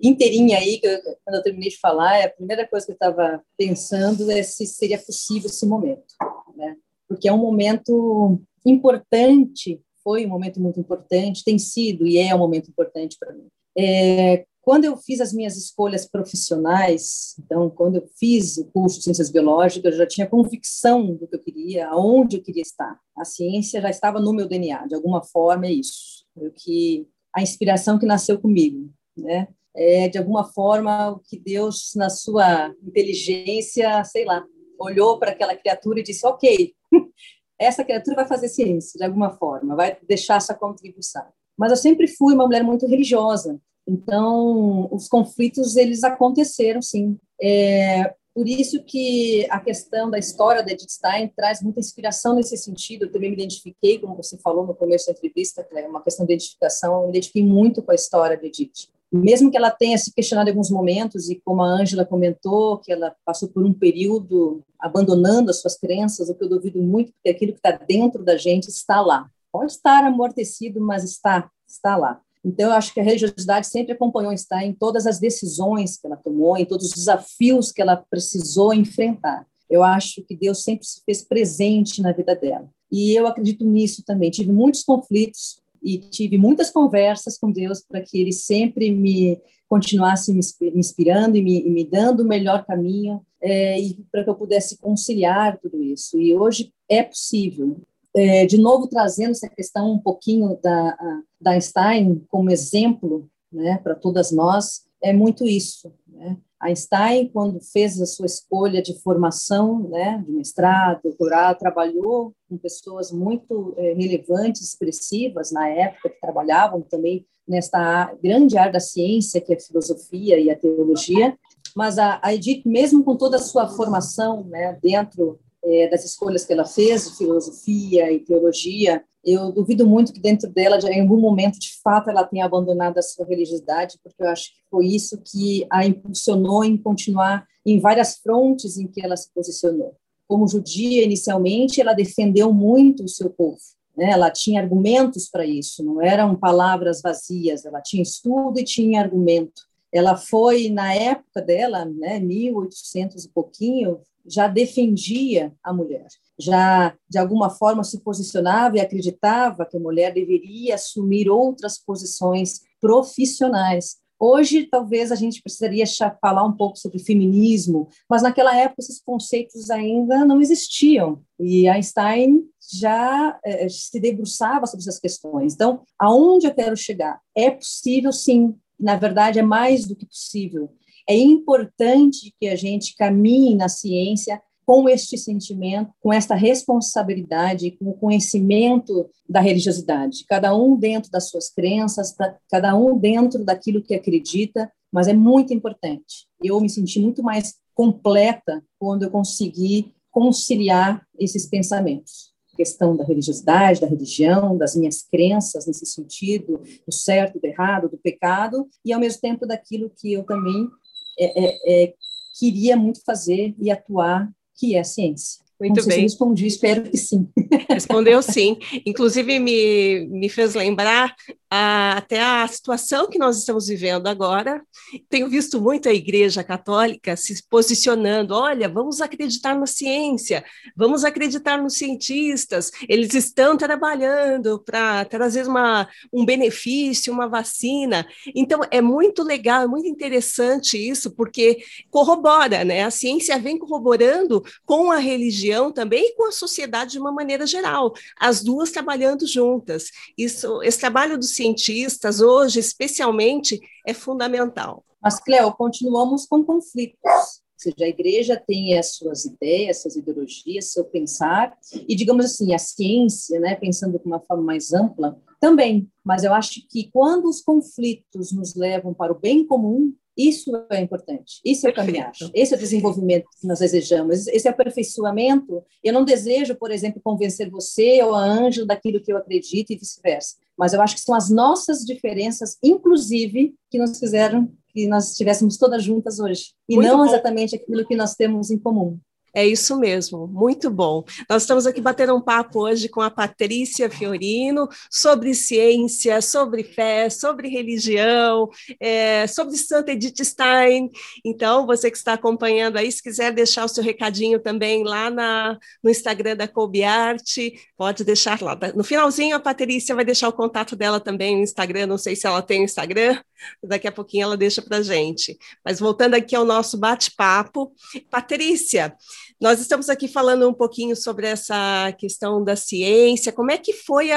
inteirinho 0.02 0.56
aí, 0.56 0.80
que 0.80 0.86
eu, 0.86 0.98
quando 1.24 1.36
eu 1.36 1.42
terminei 1.42 1.70
de 1.70 1.78
falar, 1.78 2.24
a 2.24 2.28
primeira 2.28 2.66
coisa 2.66 2.84
que 2.84 2.92
eu 2.92 2.96
estava 2.96 3.40
pensando 3.56 4.28
é 4.30 4.42
se 4.42 4.66
seria 4.66 4.98
possível 4.98 5.48
esse 5.48 5.64
momento, 5.64 6.14
né? 6.56 6.76
Porque 7.08 7.28
é 7.28 7.32
um 7.32 7.38
momento 7.38 8.40
importante, 8.64 9.80
foi 10.02 10.26
um 10.26 10.28
momento 10.28 10.60
muito 10.60 10.80
importante, 10.80 11.44
tem 11.44 11.58
sido 11.58 12.06
e 12.06 12.18
é 12.18 12.34
um 12.34 12.38
momento 12.38 12.68
importante 12.68 13.16
para 13.18 13.32
mim. 13.32 13.46
É, 13.76 14.46
quando 14.66 14.84
eu 14.84 14.96
fiz 14.96 15.20
as 15.20 15.32
minhas 15.32 15.56
escolhas 15.56 16.04
profissionais, 16.06 17.36
então, 17.38 17.70
quando 17.70 17.96
eu 17.98 18.08
fiz 18.18 18.56
o 18.58 18.64
curso 18.64 18.98
de 18.98 19.04
Ciências 19.04 19.30
Biológicas, 19.30 19.92
eu 19.92 19.98
já 19.98 20.06
tinha 20.08 20.26
convicção 20.26 21.14
do 21.14 21.28
que 21.28 21.36
eu 21.36 21.40
queria, 21.40 21.88
aonde 21.88 22.38
eu 22.38 22.42
queria 22.42 22.62
estar. 22.62 22.98
A 23.16 23.24
ciência 23.24 23.80
já 23.80 23.88
estava 23.88 24.18
no 24.18 24.32
meu 24.32 24.48
DNA, 24.48 24.88
de 24.88 24.96
alguma 24.96 25.22
forma 25.22 25.66
é 25.66 25.72
isso. 25.72 26.26
O 26.34 26.50
que 26.50 27.06
a 27.32 27.42
inspiração 27.42 27.96
que 27.96 28.06
nasceu 28.06 28.40
comigo, 28.40 28.90
né? 29.16 29.46
É, 29.72 30.08
de 30.08 30.18
alguma 30.18 30.42
forma, 30.42 31.12
o 31.12 31.20
que 31.20 31.38
Deus, 31.38 31.92
na 31.94 32.10
sua 32.10 32.74
inteligência, 32.82 34.02
sei 34.02 34.24
lá, 34.24 34.44
olhou 34.80 35.18
para 35.18 35.30
aquela 35.30 35.54
criatura 35.54 36.00
e 36.00 36.02
disse: 36.02 36.26
Ok, 36.26 36.74
essa 37.56 37.84
criatura 37.84 38.16
vai 38.16 38.26
fazer 38.26 38.48
ciência, 38.48 38.98
de 38.98 39.04
alguma 39.04 39.30
forma, 39.30 39.76
vai 39.76 39.96
deixar 40.08 40.40
sua 40.40 40.56
contribuição. 40.56 41.24
Mas 41.56 41.70
eu 41.70 41.76
sempre 41.76 42.06
fui 42.06 42.34
uma 42.34 42.46
mulher 42.46 42.62
muito 42.62 42.86
religiosa, 42.86 43.58
então 43.86 44.88
os 44.92 45.08
conflitos 45.08 45.76
eles 45.76 46.02
aconteceram, 46.04 46.82
sim. 46.82 47.16
É, 47.40 48.12
por 48.36 48.46
isso 48.46 48.82
que 48.84 49.46
a 49.48 49.58
questão 49.58 50.10
da 50.10 50.18
história 50.18 50.62
da 50.62 50.70
Edith 50.70 50.90
Stein 50.90 51.32
traz 51.34 51.62
muita 51.62 51.80
inspiração 51.80 52.34
nesse 52.34 52.54
sentido. 52.58 53.06
Eu 53.06 53.12
também 53.12 53.30
me 53.30 53.36
identifiquei, 53.36 53.98
como 53.98 54.14
você 54.14 54.36
falou 54.36 54.66
no 54.66 54.74
começo 54.74 55.06
da 55.06 55.12
entrevista, 55.12 55.66
é 55.72 55.88
uma 55.88 56.02
questão 56.02 56.26
de 56.26 56.34
identificação, 56.34 56.96
eu 56.96 57.02
me 57.04 57.08
identifiquei 57.08 57.42
muito 57.42 57.82
com 57.82 57.92
a 57.92 57.94
história 57.94 58.36
de 58.36 58.46
Edith. 58.46 58.90
Mesmo 59.10 59.50
que 59.50 59.56
ela 59.56 59.70
tenha 59.70 59.96
se 59.96 60.12
questionado 60.12 60.50
em 60.50 60.52
alguns 60.52 60.70
momentos, 60.70 61.30
e 61.30 61.40
como 61.42 61.62
a 61.62 61.66
Ângela 61.66 62.04
comentou, 62.04 62.76
que 62.76 62.92
ela 62.92 63.14
passou 63.24 63.48
por 63.48 63.64
um 63.64 63.72
período 63.72 64.62
abandonando 64.78 65.50
as 65.50 65.62
suas 65.62 65.78
crenças, 65.78 66.28
o 66.28 66.34
que 66.34 66.44
eu 66.44 66.48
duvido 66.48 66.82
muito, 66.82 67.12
porque 67.12 67.30
aquilo 67.30 67.52
que 67.52 67.58
está 67.58 67.70
dentro 67.70 68.22
da 68.22 68.36
gente 68.36 68.68
está 68.68 69.00
lá. 69.00 69.30
Pode 69.56 69.72
estar 69.72 70.04
amortecido, 70.04 70.82
mas 70.82 71.02
está, 71.02 71.50
está 71.66 71.96
lá. 71.96 72.20
Então, 72.44 72.66
eu 72.66 72.76
acho 72.76 72.92
que 72.92 73.00
a 73.00 73.02
religiosidade 73.02 73.66
sempre 73.66 73.94
acompanhou 73.94 74.30
está 74.30 74.62
em 74.62 74.74
todas 74.74 75.06
as 75.06 75.18
decisões 75.18 75.96
que 75.96 76.06
ela 76.06 76.18
tomou, 76.18 76.58
em 76.58 76.66
todos 76.66 76.88
os 76.88 76.92
desafios 76.92 77.72
que 77.72 77.80
ela 77.80 77.96
precisou 77.96 78.74
enfrentar. 78.74 79.46
Eu 79.68 79.82
acho 79.82 80.22
que 80.24 80.36
Deus 80.36 80.62
sempre 80.62 80.86
se 80.86 81.00
fez 81.06 81.22
presente 81.22 82.02
na 82.02 82.12
vida 82.12 82.36
dela. 82.36 82.68
E 82.92 83.18
eu 83.18 83.26
acredito 83.26 83.64
nisso 83.64 84.04
também. 84.04 84.30
Tive 84.30 84.52
muitos 84.52 84.84
conflitos 84.84 85.58
e 85.82 85.96
tive 85.96 86.36
muitas 86.36 86.70
conversas 86.70 87.38
com 87.38 87.50
Deus 87.50 87.80
para 87.80 88.02
que 88.02 88.20
Ele 88.20 88.32
sempre 88.32 88.90
me 88.90 89.40
continuasse 89.70 90.34
me 90.34 90.40
inspirando 90.74 91.38
e 91.38 91.42
me, 91.42 91.60
e 91.66 91.70
me 91.70 91.82
dando 91.82 92.20
o 92.20 92.28
melhor 92.28 92.66
caminho 92.66 93.24
é, 93.40 93.80
e 93.80 93.94
para 94.12 94.22
que 94.22 94.28
eu 94.28 94.34
pudesse 94.34 94.76
conciliar 94.76 95.58
tudo 95.58 95.82
isso. 95.82 96.20
E 96.20 96.36
hoje 96.36 96.74
é 96.90 97.02
possível 97.02 97.80
é, 98.16 98.46
de 98.46 98.56
novo 98.56 98.88
trazendo 98.88 99.32
essa 99.32 99.48
questão 99.48 99.92
um 99.92 99.98
pouquinho 99.98 100.58
da, 100.62 100.96
da 101.38 101.50
Einstein 101.52 102.24
como 102.28 102.50
exemplo 102.50 103.28
né, 103.52 103.78
para 103.82 103.94
todas 103.94 104.32
nós, 104.32 104.86
é 105.02 105.12
muito 105.12 105.44
isso. 105.44 105.92
Né? 106.08 106.36
Einstein, 106.58 107.28
quando 107.28 107.60
fez 107.60 108.00
a 108.00 108.06
sua 108.06 108.24
escolha 108.24 108.80
de 108.80 108.98
formação, 109.00 109.88
né, 109.90 110.24
de 110.26 110.32
mestrado, 110.32 111.02
doutorado, 111.02 111.58
trabalhou 111.58 112.32
com 112.48 112.56
pessoas 112.56 113.12
muito 113.12 113.74
é, 113.76 113.92
relevantes, 113.92 114.62
expressivas 114.62 115.52
na 115.52 115.68
época, 115.68 116.08
que 116.08 116.20
trabalhavam 116.20 116.80
também 116.80 117.26
nesta 117.46 118.12
grande 118.22 118.56
área 118.56 118.72
da 118.72 118.80
ciência, 118.80 119.40
que 119.40 119.52
é 119.52 119.56
a 119.56 119.60
filosofia 119.60 120.38
e 120.40 120.50
a 120.50 120.58
teologia, 120.58 121.36
mas 121.76 121.98
a, 121.98 122.18
a 122.22 122.34
Edith, 122.34 122.62
mesmo 122.64 123.04
com 123.04 123.16
toda 123.16 123.36
a 123.36 123.40
sua 123.40 123.68
formação 123.68 124.44
né, 124.44 124.78
dentro 124.82 125.38
é, 125.66 125.88
das 125.88 126.04
escolhas 126.04 126.44
que 126.44 126.52
ela 126.52 126.64
fez, 126.64 127.10
de 127.10 127.16
filosofia 127.16 128.12
e 128.12 128.20
teologia, 128.20 129.02
eu 129.24 129.50
duvido 129.50 129.84
muito 129.84 130.12
que 130.12 130.20
dentro 130.20 130.48
dela, 130.48 130.78
em 130.88 131.00
algum 131.00 131.18
momento, 131.18 131.58
de 131.58 131.72
fato, 131.82 132.08
ela 132.08 132.24
tenha 132.24 132.44
abandonado 132.44 132.98
a 132.98 133.02
sua 133.02 133.26
religiosidade, 133.26 133.98
porque 134.00 134.22
eu 134.22 134.28
acho 134.28 134.50
que 134.50 134.58
foi 134.70 134.86
isso 134.86 135.20
que 135.24 135.66
a 135.68 135.84
impulsionou 135.84 136.64
em 136.64 136.76
continuar 136.76 137.44
em 137.64 137.80
várias 137.80 138.18
frontes 138.18 138.78
em 138.78 138.86
que 138.86 139.04
ela 139.04 139.16
se 139.16 139.28
posicionou. 139.34 139.96
Como 140.28 140.46
judia, 140.46 141.02
inicialmente, 141.02 141.80
ela 141.80 141.92
defendeu 141.92 142.52
muito 142.52 143.02
o 143.02 143.08
seu 143.08 143.28
povo. 143.28 143.58
Né? 143.96 144.10
Ela 144.10 144.30
tinha 144.30 144.60
argumentos 144.60 145.28
para 145.28 145.44
isso, 145.44 145.82
não 145.82 146.00
eram 146.00 146.36
palavras 146.36 147.02
vazias, 147.02 147.64
ela 147.64 147.80
tinha 147.80 148.04
estudo 148.04 148.60
e 148.60 148.64
tinha 148.64 149.00
argumento. 149.00 149.62
Ela 149.92 150.16
foi, 150.16 150.68
na 150.68 150.94
época 150.94 151.40
dela, 151.42 151.84
né, 151.84 152.20
1800 152.20 153.24
e 153.24 153.28
pouquinho, 153.30 154.00
já 154.28 154.48
defendia 154.48 155.54
a 155.62 155.72
mulher, 155.72 156.06
já 156.38 156.94
de 157.08 157.18
alguma 157.18 157.50
forma 157.50 157.84
se 157.84 158.00
posicionava 158.00 158.76
e 158.76 158.80
acreditava 158.80 159.66
que 159.66 159.76
a 159.76 159.80
mulher 159.80 160.12
deveria 160.12 160.74
assumir 160.74 161.28
outras 161.28 161.78
posições 161.78 162.60
profissionais. 162.80 163.96
Hoje, 164.18 164.64
talvez 164.64 165.12
a 165.12 165.14
gente 165.14 165.42
precisaria 165.42 165.84
falar 166.20 166.44
um 166.44 166.56
pouco 166.56 166.78
sobre 166.78 166.98
feminismo, 166.98 167.88
mas 168.08 168.22
naquela 168.22 168.56
época 168.56 168.80
esses 168.80 169.00
conceitos 169.00 169.70
ainda 169.70 170.24
não 170.24 170.40
existiam. 170.40 171.22
E 171.38 171.68
Einstein 171.68 172.42
já 172.72 173.38
é, 173.44 173.68
se 173.68 174.00
debruçava 174.00 174.66
sobre 174.66 174.82
essas 174.82 174.98
questões. 174.98 175.54
Então, 175.54 175.82
aonde 175.98 176.46
eu 176.46 176.54
quero 176.54 176.76
chegar? 176.76 177.20
É 177.36 177.50
possível, 177.50 178.10
sim. 178.10 178.54
Na 178.80 178.96
verdade, 178.96 179.38
é 179.38 179.42
mais 179.42 179.86
do 179.86 179.94
que 179.94 180.06
possível. 180.06 180.70
É 181.08 181.16
importante 181.16 182.34
que 182.40 182.48
a 182.48 182.56
gente 182.56 182.96
caminhe 182.96 183.54
na 183.54 183.68
ciência 183.68 184.42
com 184.66 184.88
este 184.88 185.16
sentimento, 185.16 185.92
com 186.00 186.12
esta 186.12 186.34
responsabilidade, 186.34 187.70
com 187.70 187.90
o 187.90 187.94
conhecimento 187.94 189.08
da 189.28 189.40
religiosidade. 189.40 190.24
Cada 190.28 190.56
um 190.56 190.76
dentro 190.76 191.08
das 191.10 191.28
suas 191.30 191.48
crenças, 191.48 192.12
cada 192.50 192.76
um 192.76 192.98
dentro 192.98 193.44
daquilo 193.44 193.80
que 193.80 193.94
acredita, 193.94 194.70
mas 194.92 195.06
é 195.06 195.14
muito 195.14 195.54
importante. 195.54 196.26
Eu 196.42 196.60
me 196.60 196.68
senti 196.68 196.98
muito 196.98 197.22
mais 197.22 197.54
completa 197.72 198.60
quando 198.76 199.04
eu 199.04 199.10
consegui 199.10 199.94
conciliar 200.10 201.06
esses 201.16 201.46
pensamentos. 201.46 202.32
A 202.52 202.56
questão 202.56 202.96
da 202.96 203.04
religiosidade, 203.04 203.80
da 203.82 203.86
religião, 203.86 204.56
das 204.56 204.74
minhas 204.74 205.02
crenças 205.02 205.66
nesse 205.66 205.86
sentido, 205.86 206.60
do 206.86 206.92
certo, 206.92 207.38
do 207.38 207.44
errado, 207.44 207.88
do 207.88 207.98
pecado, 207.98 208.66
e 208.84 208.92
ao 208.92 208.98
mesmo 208.98 209.20
tempo 209.20 209.46
daquilo 209.46 209.92
que 209.94 210.12
eu 210.12 210.24
também 210.24 210.68
é, 211.18 211.44
é, 211.44 211.84
é, 211.84 211.94
queria 212.38 212.76
muito 212.76 213.02
fazer 213.04 213.54
e 213.58 213.70
atuar, 213.70 214.30
que 214.54 214.74
é 214.74 214.80
a 214.80 214.84
ciência. 214.84 215.44
Muito 215.58 215.80
Não 215.80 215.86
bem. 215.86 215.96
Se 215.96 216.02
respondi, 216.02 216.46
espero 216.46 216.82
que 216.82 216.98
sim. 216.98 217.28
Respondeu 217.70 218.20
sim. 218.22 218.58
Inclusive, 218.84 219.38
me, 219.38 220.06
me 220.06 220.28
fez 220.28 220.54
lembrar 220.54 221.14
a, 221.50 221.98
até 221.98 222.20
a 222.22 222.46
situação 222.48 223.08
que 223.08 223.18
nós 223.18 223.38
estamos 223.38 223.68
vivendo 223.68 224.06
agora. 224.06 224.62
Tenho 225.08 225.28
visto 225.28 225.60
muito 225.60 225.88
a 225.88 225.92
Igreja 225.92 226.42
Católica 226.42 227.16
se 227.16 227.46
posicionando: 227.48 228.34
olha, 228.34 228.68
vamos 228.68 229.00
acreditar 229.00 229.54
na 229.54 229.66
ciência, 229.66 230.44
vamos 230.76 231.04
acreditar 231.04 231.62
nos 231.62 231.74
cientistas, 231.74 232.70
eles 232.88 233.14
estão 233.14 233.56
trabalhando 233.56 234.58
para 234.64 235.04
trazer 235.04 235.46
uma, 235.46 235.88
um 236.12 236.24
benefício, 236.24 237.12
uma 237.12 237.28
vacina. 237.28 238.06
Então, 238.34 238.60
é 238.70 238.80
muito 238.80 239.22
legal, 239.22 239.62
é 239.62 239.66
muito 239.66 239.88
interessante 239.88 240.76
isso, 240.76 241.12
porque 241.12 241.58
corrobora, 241.90 242.64
né? 242.64 242.84
A 242.84 242.90
ciência 242.90 243.38
vem 243.38 243.58
corroborando 243.58 244.42
com 244.64 244.90
a 244.90 244.96
religião 244.96 245.70
também 245.70 246.08
e 246.08 246.14
com 246.16 246.28
a 246.28 246.32
sociedade 246.32 246.92
de 246.92 246.98
uma 246.98 247.12
maneira 247.12 247.46
geral, 247.46 247.92
as 248.18 248.42
duas 248.42 248.70
trabalhando 248.70 249.26
juntas. 249.26 249.90
Isso, 250.16 250.62
esse 250.62 250.78
trabalho 250.78 251.16
dos 251.16 251.35
cientistas 251.36 252.20
hoje, 252.20 252.58
especialmente, 252.58 253.60
é 253.86 253.94
fundamental. 253.94 254.84
Mas, 255.00 255.20
Cleo, 255.20 255.52
continuamos 255.52 256.26
com 256.26 256.42
conflitos. 256.42 257.00
Ou 257.04 257.72
seja, 257.72 257.84
a 257.84 257.88
igreja 257.88 258.42
tem 258.44 258.78
as 258.78 258.96
suas 258.96 259.24
ideias, 259.24 259.80
suas 259.80 259.96
ideologias, 259.96 260.72
seu 260.72 260.84
pensar, 260.84 261.56
e, 261.88 261.94
digamos 261.94 262.24
assim, 262.26 262.52
a 262.54 262.58
ciência, 262.58 263.40
né, 263.40 263.54
pensando 263.54 263.98
de 263.98 264.04
uma 264.04 264.20
forma 264.20 264.42
mais 264.42 264.72
ampla, 264.74 265.18
também. 265.40 265.88
Mas 266.04 266.24
eu 266.24 266.34
acho 266.34 266.66
que 266.68 266.90
quando 266.92 267.26
os 267.26 267.40
conflitos 267.40 268.32
nos 268.32 268.54
levam 268.54 268.92
para 268.92 269.12
o 269.12 269.18
bem 269.18 269.46
comum, 269.46 269.94
isso 270.16 270.50
é 270.70 270.80
importante, 270.80 271.40
isso 271.44 271.66
é 271.66 271.70
o 271.70 271.74
caminhar, 271.74 272.12
esse 272.34 272.54
é 272.54 272.56
o 272.56 272.60
desenvolvimento 272.60 273.26
que 273.40 273.46
nós 273.46 273.58
desejamos, 273.58 274.26
esse 274.28 274.48
é 274.48 274.50
o 274.50 274.54
aperfeiçoamento. 274.54 275.62
Eu 275.84 275.92
não 275.92 276.04
desejo, 276.04 276.54
por 276.54 276.70
exemplo, 276.70 277.00
convencer 277.02 277.50
você 277.50 278.02
ou 278.02 278.14
a 278.14 278.24
Ângela 278.24 278.66
daquilo 278.66 279.00
que 279.00 279.12
eu 279.12 279.16
acredito 279.16 279.70
e 279.70 279.76
vice-versa, 279.76 280.36
mas 280.56 280.72
eu 280.72 280.80
acho 280.80 280.94
que 280.94 281.02
são 281.02 281.14
as 281.14 281.28
nossas 281.28 281.80
diferenças, 281.84 282.56
inclusive, 282.62 283.54
que 283.70 283.78
nos 283.78 283.98
fizeram 283.98 284.50
que 284.68 284.86
nós 284.86 285.10
estivéssemos 285.12 285.56
todas 285.56 285.82
juntas 285.82 286.20
hoje, 286.20 286.52
e 286.68 286.76
Muito 286.76 286.88
não 286.88 286.98
bom. 286.98 287.06
exatamente 287.06 287.56
aquilo 287.56 287.86
que 287.86 287.96
nós 287.96 288.14
temos 288.14 288.50
em 288.50 288.58
comum. 288.58 288.98
É 289.36 289.46
isso 289.46 289.78
mesmo, 289.78 290.26
muito 290.26 290.70
bom. 290.70 291.04
Nós 291.28 291.42
estamos 291.42 291.66
aqui 291.66 291.78
batendo 291.78 292.16
um 292.16 292.22
papo 292.22 292.60
hoje 292.60 292.88
com 292.88 293.02
a 293.02 293.10
Patrícia 293.10 293.90
Fiorino 293.90 294.66
sobre 294.90 295.34
ciência, 295.34 296.22
sobre 296.22 296.64
fé, 296.64 297.10
sobre 297.10 297.50
religião, 297.50 298.48
é, 298.80 299.26
sobre 299.26 299.58
Santa 299.58 299.92
Edith 299.92 300.24
Stein. 300.24 300.90
Então, 301.22 301.66
você 301.66 301.90
que 301.90 301.98
está 301.98 302.14
acompanhando 302.14 302.78
aí, 302.78 302.90
se 302.90 303.02
quiser 303.02 303.30
deixar 303.30 303.66
o 303.66 303.68
seu 303.68 303.84
recadinho 303.84 304.40
também 304.40 304.82
lá 304.82 305.10
na, 305.10 305.58
no 305.84 305.90
Instagram 305.90 306.34
da 306.34 306.48
Colby 306.48 306.82
Art, 306.82 307.36
pode 307.76 308.04
deixar 308.04 308.40
lá. 308.40 308.58
No 308.74 308.82
finalzinho, 308.82 309.36
a 309.36 309.40
Patrícia 309.40 309.94
vai 309.94 310.06
deixar 310.06 310.28
o 310.28 310.32
contato 310.32 310.74
dela 310.74 310.98
também 310.98 311.36
no 311.36 311.42
Instagram, 311.42 311.86
não 311.88 311.98
sei 311.98 312.16
se 312.16 312.26
ela 312.26 312.40
tem 312.40 312.64
Instagram, 312.64 313.20
daqui 313.62 313.86
a 313.86 313.92
pouquinho 313.92 314.24
ela 314.24 314.36
deixa 314.36 314.62
para 314.62 314.80
gente. 314.80 315.36
Mas 315.62 315.78
voltando 315.78 316.14
aqui 316.14 316.34
ao 316.34 316.46
nosso 316.46 316.78
bate-papo, 316.78 317.70
Patrícia, 318.10 318.96
nós 319.40 319.60
estamos 319.60 319.88
aqui 319.88 320.08
falando 320.08 320.48
um 320.48 320.54
pouquinho 320.54 320.96
sobre 320.96 321.26
essa 321.26 321.92
questão 321.98 322.42
da 322.42 322.56
ciência, 322.56 323.32
como 323.32 323.50
é 323.50 323.58
que 323.58 323.72
foi 323.72 324.08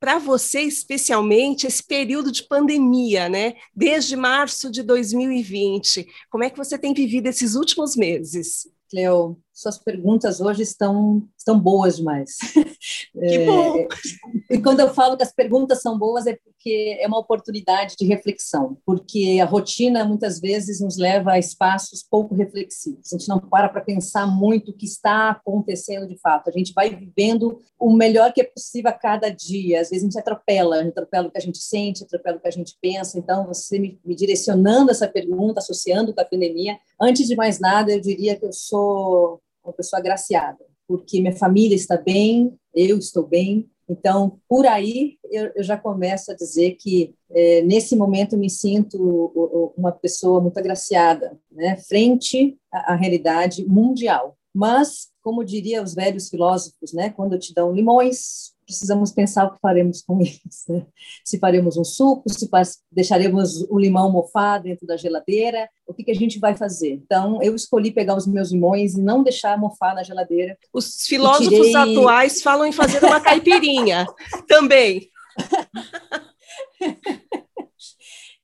para 0.00 0.18
você 0.18 0.60
especialmente 0.60 1.66
esse 1.66 1.82
período 1.82 2.30
de 2.30 2.42
pandemia, 2.42 3.28
né? 3.28 3.54
Desde 3.74 4.16
março 4.16 4.70
de 4.70 4.82
2020. 4.82 6.06
Como 6.28 6.44
é 6.44 6.50
que 6.50 6.58
você 6.58 6.76
tem 6.76 6.92
vivido 6.92 7.26
esses 7.26 7.54
últimos 7.54 7.96
meses? 7.96 8.68
Cleo, 8.90 9.38
suas 9.54 9.78
perguntas 9.78 10.40
hoje 10.40 10.62
estão, 10.62 11.22
estão 11.38 11.58
boas 11.58 11.96
demais. 11.96 12.36
Que 13.14 13.46
bom! 13.46 13.76
É, 13.78 13.88
e 14.50 14.60
quando 14.60 14.80
eu 14.80 14.92
falo 14.92 15.16
que 15.16 15.22
as 15.22 15.32
perguntas 15.32 15.80
são 15.80 15.96
boas, 15.96 16.26
é 16.26 16.36
porque 16.44 16.98
é 17.00 17.06
uma 17.06 17.18
oportunidade 17.18 17.94
de 17.96 18.04
reflexão, 18.04 18.76
porque 18.84 19.38
a 19.40 19.46
rotina 19.46 20.04
muitas 20.04 20.40
vezes 20.40 20.80
nos 20.80 20.98
leva 20.98 21.32
a 21.32 21.38
espaços 21.38 22.02
pouco 22.02 22.34
reflexivos. 22.34 23.12
A 23.12 23.16
gente 23.16 23.28
não 23.28 23.38
para 23.38 23.68
para 23.68 23.80
pensar 23.80 24.26
muito 24.26 24.70
o 24.70 24.74
que 24.74 24.84
está 24.84 25.30
acontecendo 25.30 26.06
de 26.06 26.18
fato. 26.18 26.50
A 26.50 26.52
gente 26.52 26.72
vai 26.74 26.90
vivendo 26.90 27.62
o 27.78 27.94
melhor 27.94 28.32
que 28.32 28.40
é 28.40 28.44
possível 28.44 28.90
a 28.90 28.94
cada 28.94 29.30
dia. 29.30 29.80
Às 29.80 29.90
vezes 29.90 30.02
a 30.02 30.06
gente 30.06 30.18
atropela, 30.18 30.76
a 30.76 30.82
gente 30.82 30.92
atropela 30.92 31.28
o 31.28 31.30
que 31.30 31.38
a 31.38 31.42
gente 31.42 31.58
sente, 31.58 32.02
atropela 32.02 32.36
o 32.36 32.40
que 32.40 32.48
a 32.48 32.52
gente 32.52 32.76
pensa. 32.82 33.18
Então, 33.18 33.46
você 33.46 33.78
me, 33.78 34.00
me 34.04 34.14
direcionando 34.14 34.90
essa 34.90 35.08
pergunta, 35.08 35.60
associando 35.60 36.12
com 36.12 36.20
a 36.20 36.24
pandemia, 36.24 36.76
antes 37.00 37.26
de 37.28 37.36
mais 37.36 37.60
nada, 37.60 37.92
eu 37.92 38.00
diria 38.00 38.36
que 38.36 38.44
eu 38.44 38.52
sou 38.52 39.40
uma 39.64 39.72
pessoa 39.72 40.00
agraciada, 40.00 40.64
porque 40.86 41.20
minha 41.20 41.36
família 41.36 41.74
está 41.74 41.96
bem, 41.96 42.54
eu 42.74 42.98
estou 42.98 43.26
bem. 43.26 43.68
Então, 43.88 44.40
por 44.48 44.66
aí, 44.66 45.18
eu, 45.30 45.52
eu 45.56 45.62
já 45.62 45.76
começo 45.76 46.30
a 46.30 46.34
dizer 46.34 46.76
que, 46.76 47.14
é, 47.30 47.62
nesse 47.62 47.94
momento, 47.94 48.36
me 48.36 48.48
sinto 48.48 49.72
uma 49.76 49.92
pessoa 49.92 50.40
muito 50.40 50.56
agraciada, 50.58 51.38
né, 51.50 51.76
frente 51.76 52.56
à, 52.72 52.92
à 52.92 52.96
realidade 52.96 53.66
mundial. 53.66 54.36
Mas, 54.54 55.08
como 55.22 55.44
diria 55.44 55.82
os 55.82 55.94
velhos 55.94 56.28
filósofos, 56.28 56.92
né, 56.92 57.10
quando 57.10 57.38
te 57.38 57.52
dão 57.52 57.72
limões, 57.72 58.53
precisamos 58.64 59.12
pensar 59.12 59.46
o 59.46 59.52
que 59.52 59.60
faremos 59.60 60.02
com 60.02 60.20
eles. 60.20 60.64
Né? 60.68 60.84
Se 61.24 61.38
faremos 61.38 61.76
um 61.76 61.84
suco, 61.84 62.28
se 62.28 62.48
deixaremos 62.90 63.62
o 63.70 63.78
limão 63.78 64.10
mofar 64.10 64.60
dentro 64.60 64.86
da 64.86 64.96
geladeira, 64.96 65.68
o 65.86 65.94
que, 65.94 66.04
que 66.04 66.10
a 66.10 66.14
gente 66.14 66.38
vai 66.38 66.56
fazer? 66.56 66.92
Então, 66.92 67.40
eu 67.42 67.54
escolhi 67.54 67.90
pegar 67.90 68.16
os 68.16 68.26
meus 68.26 68.50
limões 68.50 68.94
e 68.94 69.02
não 69.02 69.22
deixar 69.22 69.58
mofar 69.58 69.94
na 69.94 70.02
geladeira. 70.02 70.56
Os 70.72 71.06
filósofos 71.06 71.68
tirei... 71.68 71.76
atuais 71.76 72.42
falam 72.42 72.66
em 72.66 72.72
fazer 72.72 73.04
uma 73.04 73.20
caipirinha 73.20 74.06
também. 74.48 75.10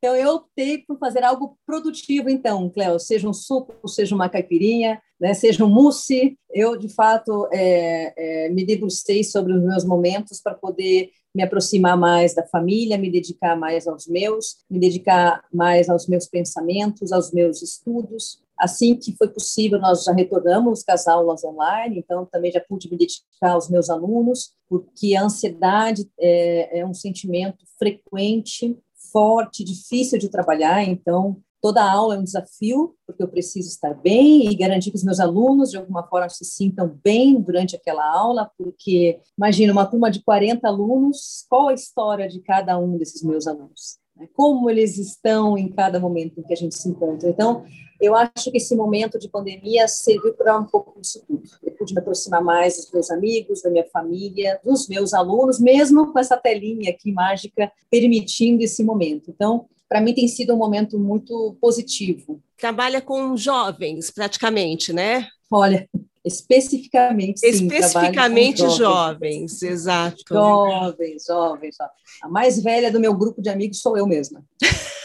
Então, 0.03 0.17
eu 0.17 0.37
optei 0.37 0.79
por 0.79 0.99
fazer 0.99 1.23
algo 1.23 1.59
produtivo, 1.67 2.31
então, 2.31 2.71
Cléo, 2.71 2.99
seja 2.99 3.29
um 3.29 3.35
suco, 3.35 3.87
seja 3.87 4.15
uma 4.15 4.31
caipirinha, 4.31 4.99
né, 5.21 5.35
seja 5.35 5.63
um 5.63 5.69
mousse. 5.69 6.39
Eu, 6.51 6.75
de 6.75 6.89
fato, 6.89 7.47
é, 7.53 8.47
é, 8.47 8.49
me 8.49 8.65
debrucei 8.65 9.23
sobre 9.23 9.53
os 9.53 9.63
meus 9.63 9.85
momentos 9.85 10.41
para 10.41 10.55
poder 10.55 11.11
me 11.35 11.43
aproximar 11.43 11.99
mais 11.99 12.35
da 12.35 12.47
família, 12.47 12.97
me 12.97 13.11
dedicar 13.11 13.55
mais 13.57 13.87
aos 13.87 14.07
meus, 14.07 14.65
me 14.71 14.81
dedicar 14.81 15.45
mais 15.53 15.91
aos 15.91 16.09
meus 16.09 16.27
pensamentos, 16.27 17.13
aos 17.13 17.31
meus 17.31 17.61
estudos. 17.61 18.43
Assim 18.59 18.97
que 18.97 19.15
foi 19.19 19.29
possível, 19.29 19.79
nós 19.79 20.05
já 20.05 20.13
retornamos 20.13 20.83
as 20.89 21.07
aulas 21.07 21.45
online, 21.45 21.99
então 21.99 22.27
também 22.27 22.51
já 22.51 22.61
pude 22.61 22.91
me 22.91 22.97
dedicar 22.97 23.53
aos 23.53 23.69
meus 23.69 23.91
alunos, 23.91 24.53
porque 24.67 25.15
a 25.15 25.25
ansiedade 25.25 26.11
é, 26.19 26.81
é 26.81 26.87
um 26.87 26.95
sentimento 26.95 27.65
frequente 27.79 28.79
forte, 29.11 29.65
difícil 29.65 30.19
de 30.19 30.29
trabalhar, 30.29 30.83
então 30.83 31.41
toda 31.61 31.85
aula 31.85 32.15
é 32.15 32.19
um 32.19 32.25
desafio, 32.25 32.97
porque 33.07 33.23
eu 33.23 33.29
preciso 33.29 33.69
estar 33.69 33.95
bem 33.95 34.51
e 34.51 34.57
garantir 34.57 34.91
que 34.91 34.97
os 34.97 35.05
meus 35.05 35.21
alunos, 35.21 35.71
de 35.71 35.77
alguma 35.77 36.03
forma, 36.07 36.29
se 36.29 36.45
sintam 36.45 36.99
bem 37.05 37.41
durante 37.41 37.77
aquela 37.77 38.05
aula, 38.05 38.51
porque, 38.57 39.21
imagina, 39.37 39.73
uma 39.73 39.87
turma 39.87 40.11
de 40.11 40.23
40 40.23 40.67
alunos, 40.67 41.45
qual 41.49 41.69
a 41.69 41.75
história 41.75 42.29
de 42.29 42.41
cada 42.41 42.79
um 42.79 42.97
desses 42.97 43.23
meus 43.23 43.47
alunos? 43.47 44.00
Né? 44.21 44.29
Como 44.35 44.69
eles 44.69 44.99
estão 44.99 45.57
em 45.57 45.69
cada 45.69 45.99
momento 45.99 46.39
em 46.39 46.43
que 46.43 46.53
a 46.53 46.57
gente 46.57 46.75
se 46.75 46.89
encontra. 46.89 47.29
Então, 47.29 47.65
eu 48.01 48.15
acho 48.15 48.51
que 48.51 48.59
esse 48.59 48.77
momento 48.77 49.19
de 49.19 49.29
pandemia 49.29 49.89
serviu 49.89 50.35
para 50.35 50.59
um 50.59 50.65
pouco 50.65 51.01
disso 51.01 51.23
tudo. 51.27 51.43
Eu 51.63 51.73
pude 51.73 51.95
me 51.95 52.01
aproximar 52.01 52.43
mais 52.43 52.77
dos 52.77 52.91
meus 52.93 53.11
amigos, 53.11 53.63
da 53.63 53.71
minha 53.71 53.87
família, 53.87 54.61
dos 54.65 54.89
meus 54.89 55.15
alunos, 55.15 55.59
mesmo 55.59 56.13
com 56.13 56.19
essa 56.19 56.37
telinha 56.37 56.91
aqui 56.91 57.13
mágica 57.13 57.73
permitindo 57.91 58.63
esse 58.63 58.85
momento. 58.85 59.31
Então, 59.31 59.67
para 59.89 60.01
mim 60.01 60.15
tem 60.15 60.29
sido 60.29 60.55
um 60.55 60.59
momento 60.59 60.99
muito 60.99 61.57
positivo. 61.61 62.41
Trabalha 62.57 63.01
com 63.01 63.37
jovens, 63.37 64.11
praticamente, 64.11 64.93
né? 64.93 65.27
Olha, 65.51 65.89
especificamente 66.25 67.41
sim, 67.41 67.49
especificamente 67.49 68.59
jovens, 68.59 68.79
jovens, 68.79 69.63
exato. 69.63 70.23
Jovens, 70.29 71.25
jovens. 71.27 71.77
A 72.23 72.29
mais 72.29 72.63
velha 72.63 72.91
do 72.91 73.01
meu 73.01 73.15
grupo 73.15 73.41
de 73.41 73.49
amigos 73.49 73.81
sou 73.81 73.97
eu 73.97 74.07
mesma. 74.07 74.45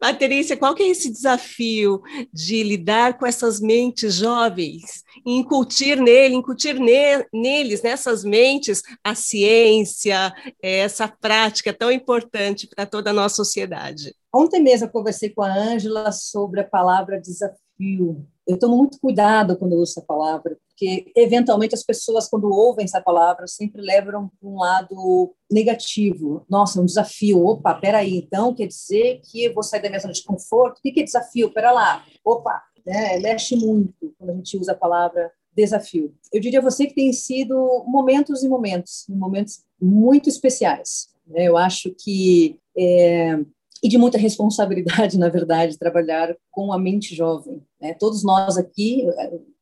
Patrícia, 0.00 0.56
qual 0.56 0.74
que 0.74 0.82
é 0.82 0.88
esse 0.88 1.10
desafio 1.10 2.00
de 2.32 2.62
lidar 2.62 3.18
com 3.18 3.26
essas 3.26 3.60
mentes 3.60 4.14
jovens, 4.14 5.02
incutir 5.26 6.00
nele, 6.00 6.34
incutir 6.34 6.78
ne, 6.78 7.26
neles, 7.32 7.82
nessas 7.82 8.22
mentes, 8.22 8.82
a 9.02 9.14
ciência, 9.14 10.32
essa 10.62 11.08
prática 11.08 11.72
tão 11.72 11.90
importante 11.90 12.68
para 12.68 12.86
toda 12.86 13.10
a 13.10 13.14
nossa 13.14 13.36
sociedade? 13.36 14.14
Ontem 14.32 14.62
mesmo 14.62 14.86
eu 14.86 14.90
conversei 14.90 15.30
com 15.30 15.42
a 15.42 15.52
Ângela 15.52 16.12
sobre 16.12 16.60
a 16.60 16.64
palavra 16.64 17.20
desafio. 17.20 18.26
Eu 18.48 18.58
tomo 18.58 18.78
muito 18.78 18.98
cuidado 18.98 19.58
quando 19.58 19.72
eu 19.72 19.78
uso 19.78 19.92
essa 19.92 20.00
palavra, 20.00 20.56
porque 20.68 21.12
eventualmente 21.14 21.74
as 21.74 21.82
pessoas, 21.82 22.30
quando 22.30 22.50
ouvem 22.50 22.86
essa 22.86 22.98
palavra, 22.98 23.46
sempre 23.46 23.82
levam 23.82 24.30
para 24.40 24.48
um 24.48 24.56
lado 24.56 25.34
negativo. 25.52 26.46
Nossa, 26.48 26.80
um 26.80 26.86
desafio. 26.86 27.44
Opa, 27.44 27.74
peraí, 27.74 28.16
então 28.16 28.54
quer 28.54 28.66
dizer 28.66 29.20
que 29.22 29.44
eu 29.44 29.52
vou 29.52 29.62
sair 29.62 29.82
da 29.82 29.90
minha 29.90 30.00
zona 30.00 30.14
de 30.14 30.24
conforto? 30.24 30.78
O 30.78 30.80
que 30.80 30.98
é 30.98 31.04
desafio? 31.04 31.52
Pera 31.52 31.70
lá. 31.70 32.02
Opa, 32.24 32.62
né? 32.86 33.18
mexe 33.18 33.54
muito 33.54 34.14
quando 34.18 34.30
a 34.30 34.34
gente 34.34 34.56
usa 34.56 34.72
a 34.72 34.74
palavra 34.76 35.30
desafio. 35.54 36.14
Eu 36.32 36.40
diria 36.40 36.60
a 36.60 36.62
você 36.62 36.86
que 36.86 36.94
tem 36.94 37.12
sido 37.12 37.84
momentos 37.86 38.42
e 38.42 38.48
momentos, 38.48 39.04
momentos 39.10 39.62
muito 39.78 40.30
especiais. 40.30 41.08
Né? 41.26 41.44
Eu 41.44 41.56
acho 41.58 41.94
que 41.98 42.58
é, 42.76 43.38
e 43.82 43.88
de 43.88 43.98
muita 43.98 44.18
responsabilidade, 44.18 45.16
na 45.18 45.28
verdade, 45.28 45.78
trabalhar 45.78 46.36
com 46.50 46.72
a 46.72 46.78
mente 46.78 47.14
jovem. 47.14 47.62
Né? 47.80 47.94
Todos 47.94 48.24
nós 48.24 48.56
aqui, 48.56 49.06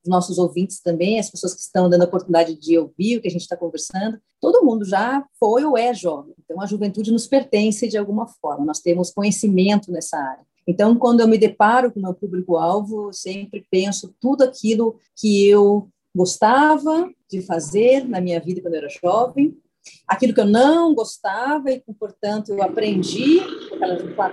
os 0.03 0.09
nossos 0.09 0.39
ouvintes 0.39 0.81
também, 0.81 1.19
as 1.19 1.31
pessoas 1.31 1.55
que 1.55 1.61
estão 1.61 1.89
dando 1.89 2.03
a 2.03 2.07
oportunidade 2.07 2.55
de 2.55 2.79
ouvir 2.79 3.17
o 3.17 3.21
que 3.21 3.29
a 3.29 3.31
gente 3.31 3.43
está 3.43 3.57
conversando, 3.57 4.19
todo 4.41 4.65
mundo 4.65 4.85
já 4.85 5.25
foi 5.39 5.65
ou 5.65 5.77
é 5.77 5.93
jovem. 5.93 6.35
Então, 6.45 6.61
a 6.61 6.67
juventude 6.67 7.13
nos 7.13 7.27
pertence 7.27 7.89
de 7.89 7.99
alguma 7.99 8.27
forma, 8.27 8.65
nós 8.65 8.81
temos 8.81 9.11
conhecimento 9.11 9.91
nessa 9.91 10.17
área. 10.17 10.45
Então, 10.67 10.97
quando 10.97 11.21
eu 11.21 11.29
me 11.29 11.39
deparo 11.39 11.93
com 11.93 12.01
o 12.01 12.03
meu 12.03 12.15
público-alvo, 12.15 13.13
sempre 13.13 13.65
penso 13.71 14.15
tudo 14.21 14.43
aquilo 14.43 14.97
que 15.15 15.47
eu 15.49 15.89
gostava 16.15 17.09
de 17.31 17.41
fazer 17.43 18.09
na 18.09 18.21
minha 18.21 18.41
vida 18.41 18.61
quando 18.61 18.75
eu 18.75 18.79
era 18.79 18.89
jovem, 18.89 19.57
aquilo 20.07 20.35
que 20.35 20.41
eu 20.41 20.47
não 20.47 20.95
gostava 20.95 21.71
e, 21.71 21.83
portanto, 21.99 22.51
eu 22.51 22.63
aprendi 22.63 23.41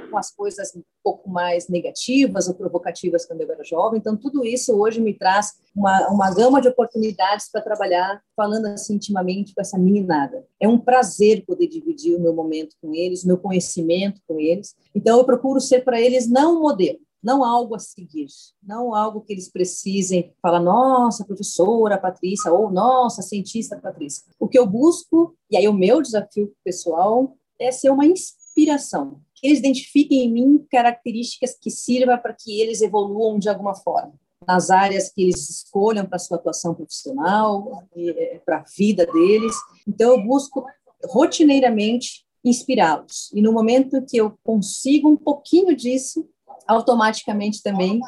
com 0.10 0.18
as 0.18 0.32
coisas 0.32 0.76
um 0.76 0.84
pouco 1.04 1.30
mais 1.30 1.68
negativas 1.68 2.48
ou 2.48 2.54
provocativas 2.54 3.26
quando 3.26 3.42
eu 3.42 3.52
era 3.52 3.64
jovem. 3.64 4.00
Então, 4.00 4.16
tudo 4.16 4.46
isso 4.46 4.74
hoje 4.78 5.02
me 5.02 5.14
traz 5.14 5.54
uma, 5.76 6.08
uma 6.10 6.34
gama 6.34 6.62
de 6.62 6.68
oportunidades 6.68 7.50
para 7.52 7.62
trabalhar 7.62 8.22
falando 8.36 8.68
assim 8.68 8.96
intimamente 8.96 9.54
com 9.54 9.62
essa 9.62 9.78
meninada. 9.78 10.46
É 10.60 10.68
um 10.68 10.80
prazer 10.80 11.46
poder 11.46 11.68
dividir 11.68 12.16
o 12.16 12.22
meu 12.22 12.34
momento 12.34 12.76
com 12.82 12.94
eles, 12.94 13.24
o 13.24 13.28
meu 13.28 13.38
conhecimento 13.38 14.22
com 14.28 14.40
eles. 14.40 14.76
Então, 14.96 15.18
eu 15.18 15.26
procuro 15.26 15.60
ser 15.60 15.84
para 15.84 16.00
eles 16.00 16.30
não 16.30 16.58
um 16.58 16.62
modelo, 16.62 17.00
não 17.24 17.44
algo 17.44 17.76
a 17.76 17.80
seguir, 17.80 18.28
não 18.62 18.94
algo 18.94 19.22
que 19.22 19.34
eles 19.34 19.50
precisem 19.50 20.34
falar, 20.42 20.60
nossa, 20.60 21.26
professora 21.26 21.98
Patrícia, 21.98 22.52
ou 22.52 22.70
nossa, 22.70 23.22
cientista 23.22 23.80
Patrícia. 23.80 24.26
O 24.40 24.48
que 24.48 24.60
eu 24.60 24.68
busco, 24.68 25.36
e 25.50 25.56
aí 25.56 25.68
o 25.68 25.74
meu 25.74 26.02
desafio 26.02 26.54
pessoal, 26.64 27.38
é 27.58 27.72
ser 27.72 27.90
uma 27.90 28.06
inspiração, 28.06 29.22
que 29.36 29.48
eles 29.48 29.60
identifiquem 29.60 30.26
em 30.26 30.32
mim 30.32 30.68
características 30.70 31.58
que 31.60 31.72
sirvam 31.72 32.18
para 32.18 32.34
que 32.34 32.60
eles 32.60 32.82
evoluam 32.82 33.40
de 33.40 33.48
alguma 33.48 33.74
forma 33.74 34.14
nas 34.46 34.70
áreas 34.70 35.10
que 35.10 35.22
eles 35.22 35.50
escolham 35.50 36.06
para 36.06 36.20
sua 36.20 36.38
atuação 36.38 36.76
profissional, 36.76 37.84
é, 37.96 38.42
para 38.46 38.58
a 38.58 38.66
vida 38.78 39.06
deles. 39.06 39.56
Então, 39.88 40.12
eu 40.12 40.22
busco 40.22 40.66
rotineiramente 41.06 42.26
inspirá-los. 42.44 43.32
E 43.34 43.42
no 43.42 43.54
momento 43.54 44.06
que 44.06 44.18
eu 44.18 44.38
consigo 44.44 45.10
um 45.10 45.16
pouquinho 45.16 45.76
disso, 45.76 46.28
automaticamente 46.68 47.62
também 47.62 48.00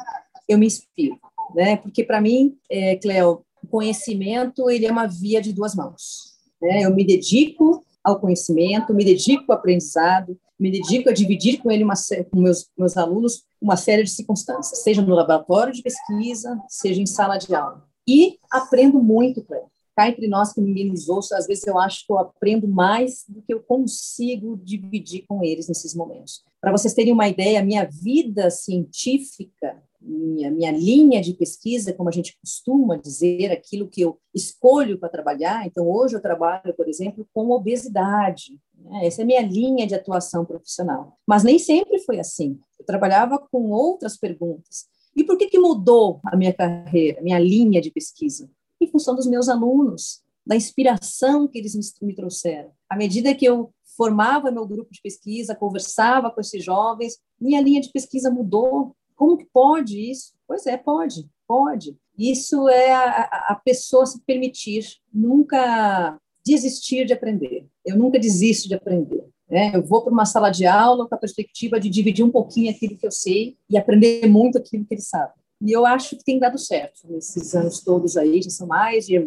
eu 0.48 0.58
me 0.58 0.66
inspiro, 0.66 1.18
né? 1.54 1.76
Porque 1.76 2.04
para 2.04 2.20
mim, 2.20 2.56
é, 2.70 2.96
Cleo, 2.96 3.44
o 3.62 3.66
conhecimento 3.66 4.70
ele 4.70 4.86
é 4.86 4.92
uma 4.92 5.06
via 5.06 5.40
de 5.40 5.52
duas 5.52 5.74
mãos. 5.74 6.36
Né? 6.60 6.84
Eu 6.84 6.94
me 6.94 7.04
dedico 7.04 7.84
ao 8.02 8.20
conhecimento, 8.20 8.94
me 8.94 9.04
dedico 9.04 9.50
ao 9.50 9.58
aprendizado, 9.58 10.38
me 10.58 10.70
dedico 10.70 11.08
a 11.08 11.12
dividir 11.12 11.58
com 11.58 11.70
ele 11.70 11.84
uma, 11.84 11.94
com 12.30 12.40
meus 12.40 12.70
meus 12.78 12.96
alunos 12.96 13.44
uma 13.60 13.76
série 13.76 14.04
de 14.04 14.10
circunstâncias, 14.10 14.82
seja 14.82 15.02
no 15.02 15.14
laboratório 15.14 15.72
de 15.72 15.82
pesquisa, 15.82 16.60
seja 16.68 17.00
em 17.00 17.06
sala 17.06 17.36
de 17.36 17.54
aula. 17.54 17.84
E 18.06 18.38
aprendo 18.50 19.02
muito, 19.02 19.42
Cleo. 19.42 19.68
Cá 19.96 20.08
entre 20.08 20.28
nós 20.28 20.52
que 20.52 20.60
ninguém 20.60 20.88
nos 20.88 21.08
ouça, 21.08 21.38
às 21.38 21.46
vezes 21.46 21.66
eu 21.66 21.78
acho 21.78 22.06
que 22.06 22.12
eu 22.12 22.18
aprendo 22.18 22.68
mais 22.68 23.24
do 23.26 23.40
que 23.40 23.52
eu 23.52 23.60
consigo 23.60 24.60
dividir 24.62 25.24
com 25.26 25.42
eles 25.42 25.66
nesses 25.66 25.94
momentos. 25.94 26.44
Para 26.60 26.70
vocês 26.70 26.92
terem 26.92 27.12
uma 27.12 27.26
ideia, 27.26 27.60
a 27.60 27.64
minha 27.64 27.84
vida 27.84 28.50
científica, 28.50 29.82
minha, 30.00 30.50
minha 30.50 30.70
linha 30.70 31.20
de 31.20 31.32
pesquisa, 31.32 31.92
como 31.92 32.08
a 32.08 32.12
gente 32.12 32.36
costuma 32.40 32.96
dizer, 32.96 33.50
aquilo 33.50 33.88
que 33.88 34.02
eu 34.02 34.18
escolho 34.34 34.98
para 34.98 35.08
trabalhar. 35.08 35.66
Então, 35.66 35.90
hoje 35.90 36.14
eu 36.14 36.22
trabalho, 36.22 36.74
por 36.76 36.88
exemplo, 36.88 37.26
com 37.32 37.50
obesidade. 37.50 38.60
Né? 38.78 39.06
Essa 39.06 39.22
é 39.22 39.24
a 39.24 39.26
minha 39.26 39.42
linha 39.42 39.86
de 39.86 39.94
atuação 39.94 40.44
profissional. 40.44 41.16
Mas 41.26 41.42
nem 41.42 41.58
sempre 41.58 41.98
foi 42.00 42.20
assim. 42.20 42.58
Eu 42.78 42.84
trabalhava 42.84 43.38
com 43.50 43.70
outras 43.70 44.16
perguntas. 44.16 44.86
E 45.16 45.24
por 45.24 45.38
que, 45.38 45.46
que 45.46 45.58
mudou 45.58 46.20
a 46.24 46.36
minha 46.36 46.52
carreira, 46.52 47.22
minha 47.22 47.38
linha 47.38 47.80
de 47.80 47.90
pesquisa? 47.90 48.50
Função 48.96 49.14
dos 49.14 49.26
meus 49.26 49.46
alunos, 49.50 50.22
da 50.46 50.56
inspiração 50.56 51.46
que 51.46 51.58
eles 51.58 51.76
me 52.00 52.14
trouxeram. 52.14 52.70
À 52.88 52.96
medida 52.96 53.34
que 53.34 53.44
eu 53.44 53.70
formava 53.94 54.50
meu 54.50 54.66
grupo 54.66 54.90
de 54.90 55.02
pesquisa, 55.02 55.54
conversava 55.54 56.30
com 56.30 56.40
esses 56.40 56.64
jovens, 56.64 57.18
minha 57.38 57.60
linha 57.60 57.82
de 57.82 57.92
pesquisa 57.92 58.30
mudou. 58.30 58.96
Como 59.14 59.36
que 59.36 59.44
pode 59.52 60.10
isso? 60.10 60.32
Pois 60.48 60.64
é, 60.64 60.78
pode, 60.78 61.28
pode. 61.46 61.94
Isso 62.18 62.70
é 62.70 62.90
a, 62.90 63.48
a 63.50 63.60
pessoa 63.62 64.06
se 64.06 64.18
permitir 64.24 64.86
nunca 65.12 66.18
desistir 66.42 67.04
de 67.04 67.12
aprender. 67.12 67.66
Eu 67.84 67.98
nunca 67.98 68.18
desisto 68.18 68.66
de 68.66 68.74
aprender. 68.76 69.28
Né? 69.46 69.72
Eu 69.74 69.84
vou 69.84 70.02
para 70.02 70.12
uma 70.12 70.24
sala 70.24 70.48
de 70.48 70.64
aula 70.64 71.06
com 71.06 71.14
a 71.14 71.18
perspectiva 71.18 71.78
de 71.78 71.90
dividir 71.90 72.24
um 72.24 72.30
pouquinho 72.30 72.70
aquilo 72.70 72.96
que 72.96 73.06
eu 73.06 73.12
sei 73.12 73.58
e 73.68 73.76
aprender 73.76 74.26
muito 74.26 74.56
aquilo 74.56 74.86
que 74.86 74.94
ele 74.94 75.02
sabe. 75.02 75.34
E 75.62 75.72
eu 75.72 75.86
acho 75.86 76.16
que 76.16 76.24
tem 76.24 76.38
dado 76.38 76.58
certo 76.58 77.00
nesses 77.08 77.54
anos 77.54 77.80
todos 77.80 78.16
aí, 78.16 78.42
já 78.42 78.50
são 78.50 78.66
mais 78.66 79.06
de 79.06 79.18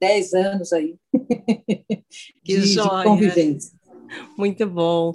10 0.00 0.34
anos 0.34 0.72
aí 0.72 0.96
que 2.44 2.60
de, 2.60 2.74
de 2.74 3.04
convivência. 3.04 3.78
Muito 4.36 4.66
bom. 4.66 5.14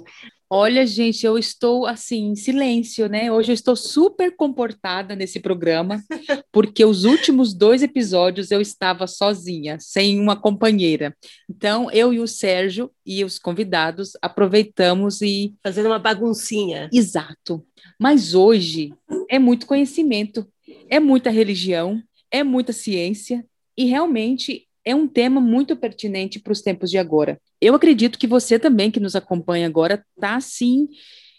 Olha, 0.56 0.86
gente, 0.86 1.26
eu 1.26 1.36
estou 1.36 1.84
assim, 1.84 2.28
em 2.28 2.36
silêncio, 2.36 3.08
né? 3.08 3.32
Hoje 3.32 3.50
eu 3.50 3.54
estou 3.54 3.74
super 3.74 4.36
comportada 4.36 5.16
nesse 5.16 5.40
programa, 5.40 6.00
porque 6.52 6.84
os 6.84 7.04
últimos 7.04 7.52
dois 7.52 7.82
episódios 7.82 8.50
eu 8.52 8.60
estava 8.60 9.06
sozinha, 9.06 9.78
sem 9.80 10.20
uma 10.20 10.36
companheira. 10.36 11.16
Então, 11.50 11.90
eu 11.90 12.12
e 12.12 12.20
o 12.20 12.28
Sérgio 12.28 12.90
e 13.04 13.24
os 13.24 13.38
convidados 13.38 14.12
aproveitamos 14.22 15.20
e. 15.22 15.54
Fazendo 15.62 15.86
uma 15.86 15.98
baguncinha. 15.98 16.88
Exato. 16.92 17.66
Mas 17.98 18.34
hoje 18.34 18.92
é 19.28 19.40
muito 19.40 19.66
conhecimento, 19.66 20.46
é 20.88 20.98
muita 21.00 21.30
religião, 21.30 22.02
é 22.30 22.42
muita 22.42 22.72
ciência, 22.72 23.44
e 23.76 23.84
realmente 23.84 24.66
é 24.84 24.94
um 24.94 25.08
tema 25.08 25.40
muito 25.40 25.74
pertinente 25.76 26.38
para 26.38 26.52
os 26.52 26.60
tempos 26.60 26.90
de 26.90 26.98
agora. 26.98 27.40
Eu 27.60 27.74
acredito 27.74 28.18
que 28.18 28.26
você 28.26 28.58
também, 28.58 28.90
que 28.90 29.00
nos 29.00 29.16
acompanha 29.16 29.66
agora, 29.66 30.04
está, 30.16 30.36
assim, 30.36 30.88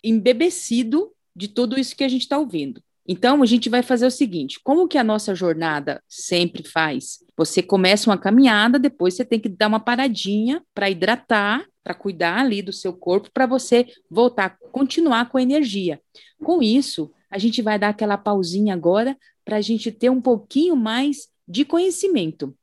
embebecido 0.04 1.12
de 1.36 1.48
tudo 1.48 1.80
isso 1.80 1.96
que 1.96 2.04
a 2.04 2.08
gente 2.08 2.22
está 2.22 2.38
ouvindo. 2.38 2.82
Então, 3.08 3.44
a 3.44 3.46
gente 3.46 3.70
vai 3.70 3.84
fazer 3.84 4.08
o 4.08 4.12
seguinte: 4.12 4.60
como 4.64 4.88
que 4.88 4.98
a 4.98 5.04
nossa 5.04 5.36
jornada 5.36 6.02
sempre 6.10 6.64
faz? 6.64 7.20
Você 7.38 7.62
começa 7.62 8.10
uma 8.10 8.18
caminhada, 8.18 8.80
depois 8.80 9.14
você 9.14 9.24
tem 9.24 9.40
que 9.40 9.50
dar 9.50 9.68
uma 9.68 9.80
paradinha 9.80 10.64
para 10.74 10.90
hidratar, 10.90 11.66
para 11.84 11.94
cuidar 11.94 12.40
ali 12.40 12.64
do 12.64 12.74
seu 12.74 12.94
corpo, 12.94 13.30
para 13.32 13.46
você 13.46 13.86
voltar, 14.10 14.58
continuar 14.72 15.30
com 15.30 15.38
energia. 15.38 16.02
Com 16.44 16.64
isso, 16.64 17.12
a 17.36 17.38
gente 17.38 17.62
vai 17.62 17.78
dar 17.78 17.90
aquela 17.90 18.18
pausinha 18.18 18.74
agora 18.74 19.18
para 19.44 19.58
a 19.58 19.62
gente 19.62 19.92
ter 19.92 20.10
um 20.10 20.22
pouquinho 20.22 20.74
mais 20.74 21.28
de 21.46 21.66
conhecimento. 21.66 22.56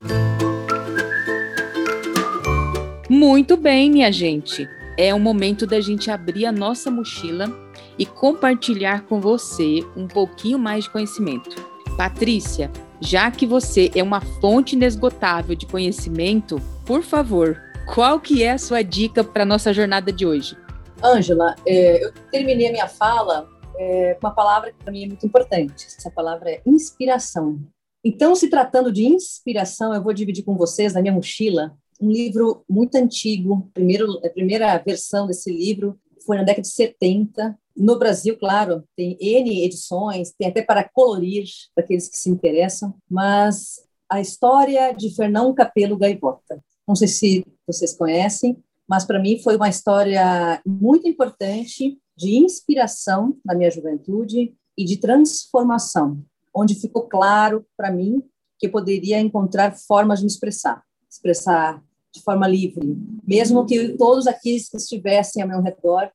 Muito 3.06 3.54
bem, 3.58 3.90
minha 3.90 4.10
gente. 4.10 4.66
É 4.96 5.14
o 5.14 5.20
momento 5.20 5.66
da 5.66 5.78
gente 5.78 6.10
abrir 6.10 6.46
a 6.46 6.52
nossa 6.52 6.90
mochila 6.90 7.52
e 7.98 8.06
compartilhar 8.06 9.02
com 9.02 9.20
você 9.20 9.80
um 9.94 10.08
pouquinho 10.08 10.58
mais 10.58 10.84
de 10.84 10.90
conhecimento. 10.90 11.54
Patrícia, 11.98 12.70
já 12.98 13.30
que 13.30 13.44
você 13.44 13.90
é 13.94 14.02
uma 14.02 14.22
fonte 14.22 14.74
inesgotável 14.74 15.54
de 15.54 15.66
conhecimento, 15.66 16.58
por 16.86 17.02
favor, 17.02 17.60
qual 17.92 18.18
que 18.18 18.42
é 18.42 18.52
a 18.52 18.58
sua 18.58 18.80
dica 18.80 19.22
para 19.22 19.42
a 19.42 19.46
nossa 19.46 19.70
jornada 19.74 20.10
de 20.10 20.24
hoje? 20.24 20.56
Ângela, 21.04 21.56
é, 21.66 22.02
eu 22.02 22.10
terminei 22.30 22.68
a 22.68 22.72
minha 22.72 22.88
fala 22.88 23.52
é, 23.78 24.16
uma 24.20 24.34
palavra 24.34 24.72
que 24.72 24.78
para 24.82 24.92
mim 24.92 25.04
é 25.04 25.06
muito 25.08 25.26
importante. 25.26 25.86
Essa 25.86 26.10
palavra 26.10 26.50
é 26.50 26.62
inspiração. 26.66 27.60
Então, 28.04 28.34
se 28.34 28.48
tratando 28.48 28.90
de 28.92 29.04
inspiração, 29.04 29.94
eu 29.94 30.02
vou 30.02 30.12
dividir 30.12 30.44
com 30.44 30.56
vocês 30.56 30.92
na 30.92 31.00
minha 31.00 31.14
mochila 31.14 31.76
um 32.00 32.10
livro 32.10 32.64
muito 32.68 32.96
antigo, 32.96 33.70
primeiro, 33.72 34.18
a 34.26 34.28
primeira 34.28 34.76
versão 34.78 35.26
desse 35.28 35.52
livro 35.52 35.96
foi 36.26 36.36
na 36.36 36.42
década 36.42 36.62
de 36.62 36.68
70. 36.68 37.56
No 37.76 37.98
Brasil, 37.98 38.36
claro, 38.36 38.82
tem 38.96 39.16
N 39.20 39.64
edições, 39.64 40.32
tem 40.32 40.48
até 40.48 40.62
para 40.62 40.88
colorir, 40.92 41.44
para 41.74 41.84
aqueles 41.84 42.08
que 42.08 42.16
se 42.16 42.28
interessam, 42.28 42.94
mas 43.08 43.80
a 44.10 44.20
história 44.20 44.92
de 44.92 45.14
Fernão 45.14 45.54
Capelo 45.54 45.96
Gaivota. 45.96 46.62
Não 46.86 46.96
sei 46.96 47.08
se 47.08 47.46
vocês 47.66 47.96
conhecem, 47.96 48.56
mas 48.92 49.06
para 49.06 49.18
mim 49.18 49.38
foi 49.38 49.56
uma 49.56 49.70
história 49.70 50.60
muito 50.66 51.08
importante 51.08 51.98
de 52.14 52.36
inspiração 52.36 53.38
na 53.42 53.54
minha 53.54 53.70
juventude 53.70 54.54
e 54.76 54.84
de 54.84 54.98
transformação, 54.98 56.22
onde 56.54 56.74
ficou 56.74 57.08
claro 57.08 57.64
para 57.74 57.90
mim 57.90 58.22
que 58.58 58.66
eu 58.66 58.70
poderia 58.70 59.18
encontrar 59.18 59.74
formas 59.74 60.18
de 60.18 60.26
me 60.26 60.30
expressar, 60.30 60.82
expressar 61.10 61.82
de 62.14 62.20
forma 62.20 62.46
livre, 62.46 62.94
mesmo 63.26 63.64
que 63.64 63.96
todos 63.96 64.26
aqueles 64.26 64.68
que 64.68 64.76
estivessem 64.76 65.42
ao 65.42 65.48
meu 65.48 65.62
redor 65.62 66.10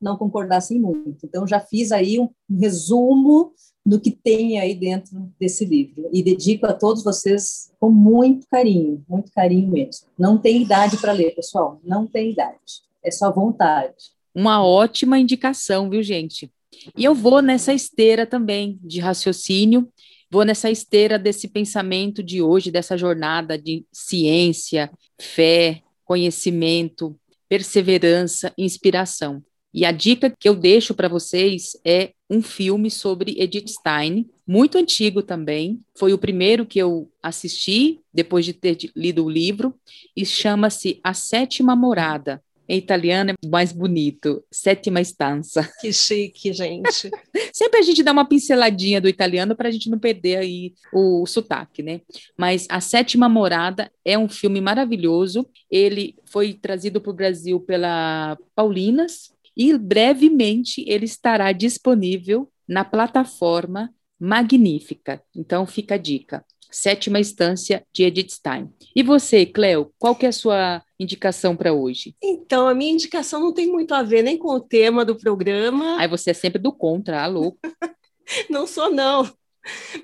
não 0.00 0.16
concordassem 0.16 0.80
muito. 0.80 1.26
Então, 1.26 1.46
já 1.46 1.60
fiz 1.60 1.92
aí 1.92 2.18
um 2.18 2.30
resumo 2.50 3.52
do 3.84 4.00
que 4.00 4.10
tem 4.10 4.60
aí 4.60 4.74
dentro 4.74 5.32
desse 5.38 5.64
livro 5.64 6.08
e 6.12 6.22
dedico 6.22 6.66
a 6.66 6.72
todos 6.72 7.02
vocês 7.02 7.72
com 7.80 7.90
muito 7.90 8.46
carinho, 8.48 9.04
muito 9.08 9.32
carinho 9.32 9.68
mesmo. 9.68 10.06
Não 10.18 10.38
tem 10.38 10.62
idade 10.62 10.96
para 10.98 11.12
ler, 11.12 11.34
pessoal, 11.34 11.80
não 11.84 12.06
tem 12.06 12.30
idade, 12.30 12.82
é 13.04 13.10
só 13.10 13.32
vontade. 13.32 14.12
Uma 14.34 14.64
ótima 14.64 15.18
indicação, 15.18 15.90
viu, 15.90 16.02
gente? 16.02 16.50
E 16.96 17.04
eu 17.04 17.14
vou 17.14 17.42
nessa 17.42 17.74
esteira 17.74 18.24
também 18.24 18.78
de 18.82 19.00
raciocínio 19.00 19.88
vou 20.32 20.46
nessa 20.46 20.70
esteira 20.70 21.18
desse 21.18 21.46
pensamento 21.46 22.22
de 22.22 22.40
hoje, 22.40 22.70
dessa 22.70 22.96
jornada 22.96 23.58
de 23.58 23.84
ciência, 23.92 24.90
fé, 25.20 25.82
conhecimento, 26.06 27.14
perseverança, 27.50 28.50
inspiração. 28.56 29.44
E 29.74 29.84
a 29.86 29.92
dica 29.92 30.30
que 30.38 30.48
eu 30.48 30.54
deixo 30.54 30.94
para 30.94 31.08
vocês 31.08 31.76
é 31.84 32.12
um 32.28 32.42
filme 32.42 32.90
sobre 32.90 33.40
Edith 33.40 33.68
Stein, 33.68 34.28
muito 34.46 34.76
antigo 34.76 35.22
também. 35.22 35.80
Foi 35.96 36.12
o 36.12 36.18
primeiro 36.18 36.66
que 36.66 36.78
eu 36.78 37.10
assisti 37.22 38.00
depois 38.12 38.44
de 38.44 38.52
ter 38.52 38.76
lido 38.94 39.24
o 39.24 39.30
livro 39.30 39.74
e 40.16 40.26
chama-se 40.26 41.00
A 41.02 41.14
Sétima 41.14 41.74
Morada. 41.74 42.42
Em 42.68 42.78
italiano 42.78 43.32
é 43.32 43.48
mais 43.48 43.72
bonito, 43.72 44.42
sétima 44.50 45.00
estança. 45.00 45.68
Que 45.80 45.92
chique, 45.92 46.52
gente. 46.52 47.10
Sempre 47.52 47.80
a 47.80 47.82
gente 47.82 48.02
dá 48.02 48.12
uma 48.12 48.24
pinceladinha 48.26 49.00
do 49.00 49.08
italiano 49.08 49.56
para 49.56 49.68
a 49.68 49.70
gente 49.70 49.90
não 49.90 49.98
perder 49.98 50.36
aí 50.36 50.72
o, 50.92 51.22
o 51.22 51.26
sotaque, 51.26 51.82
né? 51.82 52.00
Mas 52.36 52.66
A 52.70 52.80
Sétima 52.80 53.28
Morada 53.28 53.90
é 54.04 54.16
um 54.16 54.28
filme 54.28 54.60
maravilhoso. 54.60 55.46
Ele 55.70 56.14
foi 56.24 56.54
trazido 56.54 57.00
para 57.00 57.10
o 57.10 57.14
Brasil 57.14 57.58
pela 57.60 58.38
Paulinas 58.54 59.32
e 59.56 59.76
brevemente 59.76 60.84
ele 60.86 61.04
estará 61.04 61.52
disponível 61.52 62.50
na 62.68 62.84
plataforma 62.84 63.92
Magnífica. 64.18 65.20
Então 65.34 65.66
fica 65.66 65.96
a 65.96 65.98
dica. 65.98 66.44
Sétima 66.70 67.20
Instância 67.20 67.84
de 67.92 68.04
Edith 68.04 68.30
Stein. 68.30 68.72
E 68.96 69.02
você, 69.02 69.44
Cleo, 69.44 69.92
qual 69.98 70.16
que 70.16 70.24
é 70.24 70.30
a 70.30 70.32
sua 70.32 70.82
indicação 70.98 71.54
para 71.54 71.74
hoje? 71.74 72.16
Então, 72.22 72.66
a 72.66 72.74
minha 72.74 72.92
indicação 72.92 73.40
não 73.40 73.52
tem 73.52 73.66
muito 73.66 73.92
a 73.92 74.02
ver 74.02 74.22
nem 74.22 74.38
com 74.38 74.48
o 74.48 74.60
tema 74.60 75.04
do 75.04 75.14
programa. 75.14 75.98
Aí 75.98 76.08
você 76.08 76.30
é 76.30 76.34
sempre 76.34 76.60
do 76.60 76.72
contra, 76.72 77.22
alô? 77.22 77.58
não 78.48 78.66
sou, 78.66 78.90
não. 78.90 79.30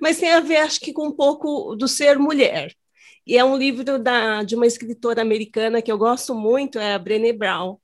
Mas 0.01 0.19
tem 0.19 0.31
a 0.31 0.41
ver, 0.41 0.59
acho 0.59 0.79
que, 0.81 0.93
com 0.93 1.07
um 1.07 1.13
pouco 1.13 1.75
do 1.75 1.89
ser 1.89 2.19
mulher. 2.19 2.75
E 3.27 3.37
é 3.37 3.45
um 3.45 3.57
livro 3.57 3.99
da, 3.99 4.43
de 4.43 4.55
uma 4.55 4.67
escritora 4.67 5.23
americana 5.23 5.81
que 5.81 5.91
eu 5.91 5.97
gosto 5.97 6.35
muito, 6.35 6.79
é 6.79 6.95
a 6.95 6.99
Brené 6.99 7.33
Brown. 7.33 7.79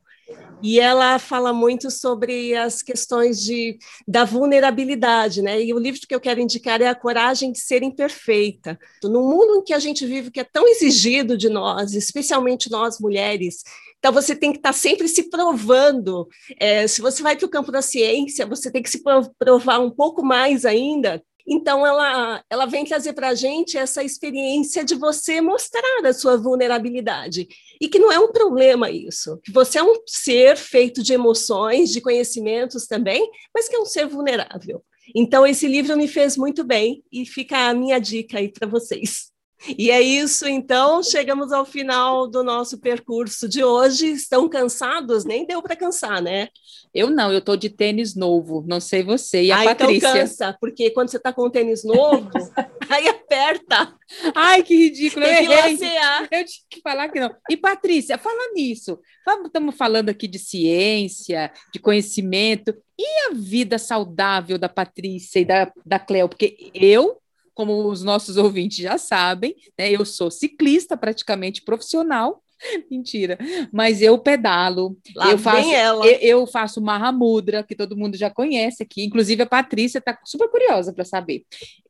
E 0.63 0.81
ela 0.81 1.19
fala 1.19 1.53
muito 1.53 1.91
sobre 1.91 2.57
as 2.57 2.83
questões 2.83 3.43
de, 3.43 3.79
da 4.09 4.25
vulnerabilidade, 4.25 5.43
né? 5.43 5.63
E 5.63 5.75
o 5.75 5.79
livro 5.79 6.01
que 6.09 6.15
eu 6.15 6.21
quero 6.21 6.41
indicar 6.41 6.81
é 6.81 6.89
A 6.89 6.95
Coragem 6.95 7.53
de 7.53 7.59
Ser 7.59 7.83
Imperfeita. 7.83 8.79
No 9.03 9.23
mundo 9.23 9.57
em 9.57 9.65
que 9.65 9.75
a 9.75 9.79
gente 9.79 10.07
vive, 10.07 10.31
que 10.31 10.41
é 10.41 10.45
tão 10.45 10.67
exigido 10.67 11.37
de 11.37 11.49
nós, 11.49 11.95
especialmente 11.95 12.71
nós 12.71 12.99
mulheres, 12.99 13.63
então 13.99 14.13
você 14.13 14.35
tem 14.35 14.53
que 14.53 14.59
estar 14.59 14.73
sempre 14.73 15.09
se 15.09 15.31
provando. 15.31 16.29
É, 16.59 16.87
se 16.87 17.01
você 17.01 17.23
vai 17.23 17.37
para 17.37 17.47
o 17.47 17.51
campo 17.51 17.73
da 17.73 17.83
ciência, 17.83 18.47
você 18.47 18.71
tem 18.71 18.83
que 18.83 18.91
se 18.91 19.03
provar 19.39 19.79
um 19.81 19.91
pouco 19.91 20.23
mais 20.23 20.65
ainda. 20.65 21.23
Então, 21.47 21.87
ela, 21.87 22.43
ela 22.49 22.67
vem 22.67 22.85
trazer 22.85 23.13
para 23.13 23.29
a 23.29 23.35
gente 23.35 23.77
essa 23.77 24.03
experiência 24.03 24.83
de 24.83 24.95
você 24.95 25.41
mostrar 25.41 26.05
a 26.05 26.13
sua 26.13 26.37
vulnerabilidade. 26.39 27.47
E 27.81 27.89
que 27.89 27.99
não 27.99 28.11
é 28.11 28.19
um 28.19 28.33
problema 28.33 28.91
isso, 28.91 29.39
que 29.43 29.53
você 29.53 29.79
é 29.79 29.83
um 29.83 29.95
ser 30.07 30.57
feito 30.57 31.03
de 31.03 31.13
emoções, 31.13 31.91
de 31.91 32.01
conhecimentos 32.01 32.87
também, 32.87 33.29
mas 33.55 33.69
que 33.69 33.77
é 33.77 33.81
um 33.81 33.87
ser 33.87 34.07
vulnerável. 34.07 34.83
Então, 35.15 35.47
esse 35.47 35.67
livro 35.67 35.97
me 35.97 36.09
fez 36.09 36.37
muito 36.37 36.65
bem 36.65 37.03
e 37.13 37.27
fica 37.27 37.69
a 37.69 37.75
minha 37.75 37.99
dica 37.99 38.39
aí 38.39 38.49
para 38.49 38.67
vocês. 38.67 39.34
E 39.79 39.91
é 39.91 40.01
isso, 40.01 40.47
então, 40.47 41.03
chegamos 41.03 41.53
ao 41.53 41.65
final 41.65 42.29
do 42.29 42.45
nosso 42.45 42.79
percurso 42.79 43.49
de 43.49 43.65
hoje. 43.65 44.09
Estão 44.09 44.49
cansados? 44.49 45.25
Nem 45.25 45.47
deu 45.47 45.63
para 45.63 45.77
cansar, 45.77 46.21
né? 46.21 46.49
Eu 46.93 47.11
não, 47.11 47.33
eu 47.33 47.39
estou 47.39 47.57
de 47.57 47.71
tênis 47.71 48.15
novo, 48.15 48.63
não 48.67 48.79
sei 48.79 49.03
você. 49.03 49.43
E 49.43 49.51
a 49.51 49.63
ah, 49.63 49.65
Patrícia? 49.65 49.97
então 49.97 50.13
cansa, 50.13 50.57
porque 50.61 50.91
quando 50.91 51.09
você 51.09 51.17
está 51.17 51.33
com 51.33 51.47
um 51.47 51.51
tênis 51.51 51.83
novo, 51.83 52.31
aí 52.89 53.09
aperta. 53.09 53.95
Ai, 54.35 54.63
que 54.63 54.77
ridículo, 54.77 55.25
Tem 55.25 55.45
eu 55.45 55.53
errei. 55.53 55.73
lacear. 55.73 56.23
Eu 56.31 56.45
tinha 56.45 56.67
que 56.71 56.81
falar 56.83 57.09
que 57.09 57.19
não. 57.19 57.35
E 57.51 57.57
Patrícia, 57.57 58.19
fala 58.19 58.53
nisso. 58.53 59.01
Estamos 59.47 59.75
falando 59.77 60.11
aqui 60.11 60.29
de 60.29 60.39
ciência, 60.39 61.51
de 61.73 61.79
conhecimento. 61.81 62.75
E 62.99 63.31
a 63.31 63.35
vida 63.35 63.79
saudável 63.79 64.59
da 64.59 64.69
Patrícia 64.69 65.41
e 65.41 65.45
da, 65.45 65.73
da 65.85 65.99
Cleo? 65.99 66.29
Porque 66.29 66.71
eu 66.75 67.21
como 67.55 67.89
os 67.89 68.03
nossos 68.03 68.37
ouvintes 68.37 68.79
já 68.79 68.99
sabem, 68.99 69.55
né, 69.79 69.91
eu 69.91 70.05
sou 70.05 70.31
ciclista 70.31 70.97
praticamente 70.97 71.63
profissional. 71.63 72.43
Mentira, 72.91 73.37
mas 73.73 74.01
eu 74.01 74.19
pedalo, 74.19 74.97
Lá 75.15 75.31
eu 75.31 75.39
faço, 75.39 75.71
ela. 75.71 76.07
eu, 76.07 76.19
eu 76.21 76.47
faço 76.47 76.81
Mahamudra, 76.81 77.63
que 77.63 77.75
todo 77.75 77.97
mundo 77.97 78.17
já 78.17 78.31
conhece 78.31 78.83
aqui, 78.83 79.05
inclusive 79.05 79.43
a 79.43 79.47
Patrícia 79.47 79.99
está 79.99 80.19
super 80.25 80.49
curiosa 80.49 80.93
para 80.93 81.05
saber. 81.05 81.45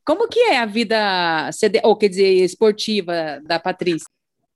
Como 0.05 0.29
que 0.29 0.41
é 0.41 0.59
a 0.59 0.67
vida, 0.67 1.51
ou 1.83 1.97
quer 1.97 2.09
dizer, 2.09 2.29
esportiva 2.45 3.41
da 3.45 3.61
Patrícia? 3.61 4.07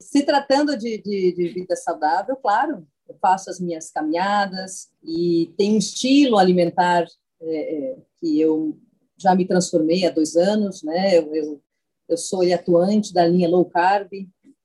Se 0.01 0.23
tratando 0.23 0.77
de, 0.77 1.01
de, 1.01 1.33
de 1.33 1.49
vida 1.49 1.75
saudável, 1.75 2.35
claro, 2.35 2.85
eu 3.07 3.17
faço 3.19 3.49
as 3.49 3.59
minhas 3.59 3.89
caminhadas 3.91 4.89
e 5.03 5.51
tenho 5.57 5.75
um 5.75 5.79
estilo 5.79 6.37
alimentar 6.37 7.05
é, 7.41 7.75
é, 7.75 7.97
que 8.19 8.39
eu 8.39 8.77
já 9.19 9.35
me 9.35 9.45
transformei 9.45 10.05
há 10.05 10.09
dois 10.09 10.35
anos, 10.35 10.81
né? 10.81 11.17
Eu, 11.17 11.35
eu, 11.35 11.61
eu 12.07 12.17
sou 12.17 12.41
atuante 12.53 13.13
da 13.13 13.27
linha 13.27 13.49
low 13.49 13.65
carb, 13.65 14.09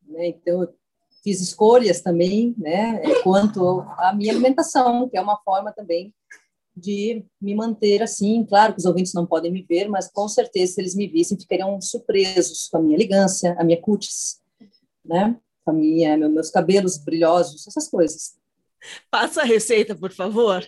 né? 0.06 0.28
Então 0.28 0.62
eu 0.62 0.74
fiz 1.22 1.40
escolhas 1.40 2.00
também, 2.00 2.54
né? 2.56 3.02
Quanto 3.22 3.80
à 3.98 4.14
minha 4.14 4.32
alimentação, 4.32 5.08
que 5.08 5.16
é 5.16 5.20
uma 5.20 5.38
forma 5.38 5.72
também 5.72 6.14
de 6.76 7.24
me 7.40 7.54
manter 7.54 8.02
assim. 8.02 8.44
Claro 8.44 8.74
que 8.74 8.80
os 8.80 8.84
ouvintes 8.84 9.14
não 9.14 9.26
podem 9.26 9.50
me 9.50 9.62
ver, 9.62 9.88
mas 9.88 10.10
com 10.10 10.28
certeza 10.28 10.74
se 10.74 10.80
eles 10.80 10.94
me 10.94 11.06
vissem 11.06 11.38
ficariam 11.38 11.80
surpresos 11.80 12.68
com 12.68 12.78
a 12.78 12.80
minha 12.80 12.96
elegância, 12.96 13.56
a 13.58 13.64
minha 13.64 13.80
cutis, 13.80 14.40
né? 15.04 15.36
Com 15.64 15.70
a 15.70 15.74
minha, 15.74 16.16
meus 16.16 16.50
cabelos 16.50 16.98
brilhosos, 16.98 17.66
essas 17.66 17.88
coisas. 17.88 18.34
Passa 19.10 19.42
a 19.42 19.44
receita, 19.44 19.94
por 19.94 20.12
favor. 20.12 20.64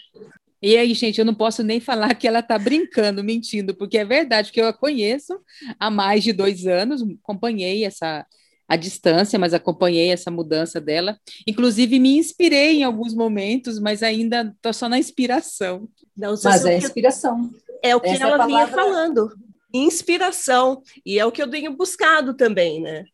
E 0.62 0.76
aí, 0.76 0.94
gente, 0.94 1.18
eu 1.18 1.24
não 1.24 1.34
posso 1.34 1.62
nem 1.62 1.80
falar 1.80 2.14
que 2.14 2.26
ela 2.26 2.40
está 2.40 2.58
brincando, 2.58 3.22
mentindo, 3.22 3.74
porque 3.74 3.98
é 3.98 4.04
verdade, 4.04 4.50
que 4.50 4.60
eu 4.60 4.66
a 4.66 4.72
conheço 4.72 5.38
há 5.78 5.90
mais 5.90 6.24
de 6.24 6.32
dois 6.32 6.66
anos, 6.66 7.02
acompanhei 7.22 7.84
essa 7.84 8.26
a 8.68 8.74
distância, 8.74 9.38
mas 9.38 9.54
acompanhei 9.54 10.10
essa 10.10 10.30
mudança 10.30 10.80
dela. 10.80 11.18
Inclusive, 11.46 12.00
me 12.00 12.18
inspirei 12.18 12.78
em 12.78 12.84
alguns 12.84 13.14
momentos, 13.14 13.78
mas 13.78 14.02
ainda 14.02 14.52
estou 14.56 14.72
só 14.72 14.88
na 14.88 14.98
inspiração. 14.98 15.88
Não, 16.16 16.34
mas 16.42 16.64
é 16.64 16.76
inspiração. 16.76 17.50
É 17.82 17.94
o 17.94 18.00
que 18.00 18.08
Essa 18.08 18.24
ela 18.24 18.42
é 18.42 18.46
vinha 18.46 18.66
falando. 18.66 19.32
Inspiração. 19.72 20.82
E 21.04 21.18
é 21.18 21.24
o 21.24 21.30
que 21.30 21.42
eu 21.42 21.48
tenho 21.48 21.76
buscado 21.76 22.34
também, 22.34 22.80
né? 22.80 23.04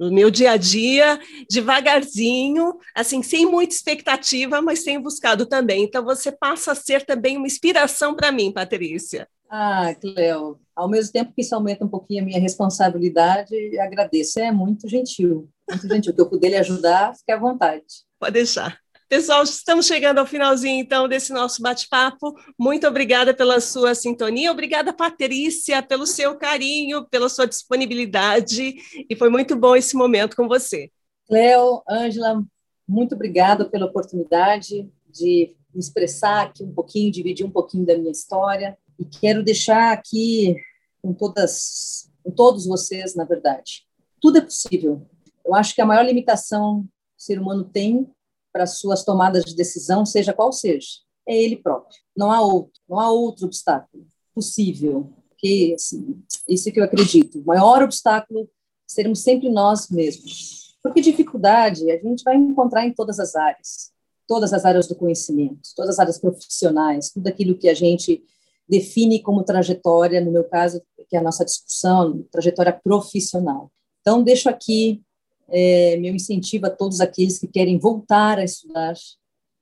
No 0.00 0.10
meu 0.10 0.30
dia 0.30 0.52
a 0.52 0.56
dia, 0.56 1.20
devagarzinho, 1.50 2.78
assim, 2.94 3.22
sem 3.22 3.44
muita 3.44 3.74
expectativa, 3.74 4.62
mas 4.62 4.82
tenho 4.82 5.02
buscado 5.02 5.44
também. 5.44 5.84
Então, 5.84 6.02
você 6.02 6.32
passa 6.32 6.72
a 6.72 6.74
ser 6.74 7.04
também 7.04 7.36
uma 7.36 7.46
inspiração 7.46 8.14
para 8.14 8.32
mim, 8.32 8.50
Patrícia. 8.50 9.28
Ah, 9.50 9.94
Cleo, 10.00 10.58
ao 10.74 10.88
mesmo 10.88 11.12
tempo 11.12 11.32
que 11.34 11.42
isso 11.42 11.54
aumenta 11.54 11.84
um 11.84 11.88
pouquinho 11.88 12.22
a 12.22 12.24
minha 12.24 12.40
responsabilidade, 12.40 13.54
agradeço. 13.78 14.40
É 14.40 14.50
muito 14.50 14.88
gentil, 14.88 15.50
muito 15.68 15.86
gentil. 15.86 16.14
Que 16.14 16.20
eu 16.20 16.30
puder 16.30 16.48
lhe 16.48 16.56
ajudar, 16.56 17.14
fique 17.14 17.32
à 17.32 17.38
vontade. 17.38 17.84
Pode 18.18 18.32
deixar. 18.32 18.78
Pessoal, 19.10 19.42
estamos 19.42 19.86
chegando 19.86 20.18
ao 20.18 20.24
finalzinho, 20.24 20.80
então, 20.80 21.08
desse 21.08 21.32
nosso 21.32 21.60
bate-papo. 21.60 22.32
Muito 22.56 22.86
obrigada 22.86 23.34
pela 23.34 23.60
sua 23.60 23.92
sintonia. 23.92 24.52
Obrigada, 24.52 24.92
Patrícia, 24.92 25.82
pelo 25.82 26.06
seu 26.06 26.38
carinho, 26.38 27.04
pela 27.10 27.28
sua 27.28 27.44
disponibilidade. 27.44 28.76
E 29.10 29.16
foi 29.16 29.28
muito 29.28 29.56
bom 29.56 29.74
esse 29.74 29.96
momento 29.96 30.36
com 30.36 30.46
você. 30.46 30.92
Cleo, 31.26 31.82
Ângela, 31.90 32.40
muito 32.86 33.16
obrigada 33.16 33.68
pela 33.68 33.86
oportunidade 33.86 34.88
de 35.12 35.56
me 35.74 35.80
expressar 35.80 36.42
aqui 36.42 36.62
um 36.62 36.72
pouquinho, 36.72 37.10
dividir 37.10 37.44
um 37.44 37.50
pouquinho 37.50 37.84
da 37.84 37.98
minha 37.98 38.12
história. 38.12 38.78
E 38.96 39.04
quero 39.04 39.42
deixar 39.42 39.92
aqui 39.92 40.54
com 41.02 41.12
todas, 41.12 42.08
com 42.22 42.30
todos 42.30 42.64
vocês, 42.64 43.16
na 43.16 43.24
verdade, 43.24 43.88
tudo 44.20 44.38
é 44.38 44.40
possível. 44.40 45.04
Eu 45.44 45.52
acho 45.52 45.74
que 45.74 45.80
a 45.80 45.86
maior 45.86 46.04
limitação 46.04 46.82
que 46.82 47.24
o 47.24 47.24
ser 47.24 47.40
humano 47.40 47.64
tem 47.64 48.08
para 48.52 48.66
suas 48.66 49.04
tomadas 49.04 49.44
de 49.44 49.54
decisão, 49.54 50.04
seja 50.04 50.32
qual 50.32 50.52
seja, 50.52 50.88
é 51.26 51.36
ele 51.36 51.56
próprio. 51.56 51.98
Não 52.16 52.30
há 52.30 52.40
outro, 52.40 52.80
não 52.88 52.98
há 52.98 53.10
outro 53.10 53.46
obstáculo 53.46 54.06
possível. 54.34 55.12
Que 55.38 55.74
assim, 55.74 56.22
isso 56.48 56.70
que 56.70 56.78
eu 56.78 56.84
acredito. 56.84 57.38
O 57.40 57.46
maior 57.46 57.82
obstáculo 57.82 58.48
seremos 58.86 59.20
sempre 59.20 59.48
nós 59.48 59.88
mesmos. 59.88 60.76
Porque 60.82 61.00
dificuldade 61.00 61.90
a 61.90 61.98
gente 61.98 62.22
vai 62.22 62.36
encontrar 62.36 62.86
em 62.86 62.92
todas 62.92 63.18
as 63.20 63.34
áreas, 63.34 63.92
todas 64.26 64.52
as 64.52 64.64
áreas 64.64 64.86
do 64.86 64.94
conhecimento, 64.94 65.60
todas 65.76 65.90
as 65.90 65.98
áreas 65.98 66.18
profissionais, 66.18 67.10
tudo 67.10 67.26
aquilo 67.26 67.56
que 67.56 67.68
a 67.68 67.74
gente 67.74 68.22
define 68.68 69.20
como 69.20 69.42
trajetória, 69.42 70.20
no 70.20 70.30
meu 70.30 70.44
caso, 70.44 70.82
que 71.08 71.16
é 71.16 71.18
a 71.18 71.22
nossa 71.22 71.44
discussão, 71.44 72.24
trajetória 72.30 72.72
profissional. 72.72 73.70
Então, 74.00 74.22
deixo 74.22 74.48
aqui 74.48 75.02
é, 75.50 75.96
meu 75.96 76.14
incentivo 76.14 76.66
a 76.66 76.70
todos 76.70 77.00
aqueles 77.00 77.38
que 77.38 77.46
querem 77.46 77.78
voltar 77.78 78.38
a 78.38 78.44
estudar, 78.44 78.94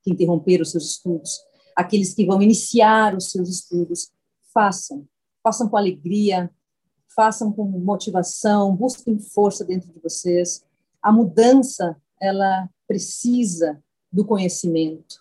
que 0.03 0.11
interromperam 0.13 0.63
os 0.63 0.71
seus 0.71 0.93
estudos, 0.93 1.41
aqueles 1.75 2.15
que 2.15 2.27
vão 2.27 2.43
iniciar 2.43 3.17
os 3.17 3.31
seus 3.31 3.49
estudos, 3.49 4.11
façam, 4.53 5.07
façam 5.43 5.69
com 5.69 5.77
alegria, 5.77 6.51
façam 7.15 7.53
com 7.53 7.65
motivação, 7.65 8.75
busquem 8.75 9.19
força 9.19 9.65
dentro 9.65 9.93
de 9.93 9.99
vocês. 10.01 10.65
A 11.03 11.13
mudança, 11.13 11.97
ela 12.21 12.69
precisa 12.87 13.83
do 14.13 14.25
conhecimento. 14.25 15.17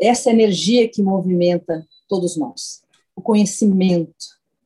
Essa 0.00 0.30
energia 0.30 0.88
que 0.88 1.02
movimenta 1.02 1.86
todos 2.08 2.36
nós. 2.36 2.82
O 3.16 3.22
conhecimento, 3.22 4.12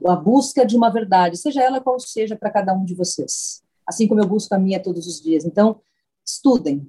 a 0.07 0.17
busca 0.17 0.65
de 0.65 0.77
uma 0.77 0.91
verdade, 0.91 1.37
seja 1.37 1.63
ela 1.63 1.81
qual 1.81 2.01
seja 2.01 2.35
para 2.35 2.51
cada 2.51 2.73
um 2.75 2.85
de 2.85 2.95
vocês 2.95 3.63
assim 3.89 4.07
como 4.07 4.21
eu 4.21 4.27
busco 4.27 4.55
a 4.55 4.59
minha 4.59 4.79
todos 4.79 5.07
os 5.07 5.23
dias. 5.23 5.47
Então, 5.47 5.81
estudem, 6.25 6.87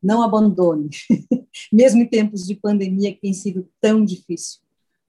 não 0.00 0.22
abandonem, 0.22 0.88
mesmo 1.72 2.00
em 2.00 2.06
tempos 2.06 2.46
de 2.46 2.54
pandemia 2.54 3.12
que 3.12 3.20
tem 3.20 3.34
sido 3.34 3.68
tão 3.80 4.04
difícil. 4.04 4.60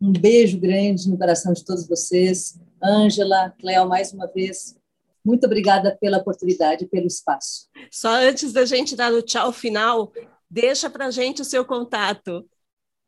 Um 0.02 0.12
beijo 0.12 0.60
grande 0.60 1.08
no 1.08 1.18
coração 1.18 1.54
de 1.54 1.64
todos 1.64 1.88
vocês. 1.88 2.60
Ângela, 2.84 3.54
Cleo, 3.60 3.88
mais 3.88 4.12
uma 4.12 4.26
vez, 4.26 4.76
muito 5.24 5.46
obrigada 5.46 5.96
pela 6.02 6.18
oportunidade, 6.18 6.88
pelo 6.88 7.06
espaço. 7.06 7.68
Só 7.92 8.10
antes 8.10 8.52
da 8.52 8.66
gente 8.66 8.96
dar 8.96 9.14
o 9.14 9.22
tchau 9.22 9.52
final, 9.52 10.12
deixa 10.50 10.90
para 10.90 11.12
gente 11.12 11.42
o 11.42 11.46
seu 11.46 11.64
contato. 11.64 12.44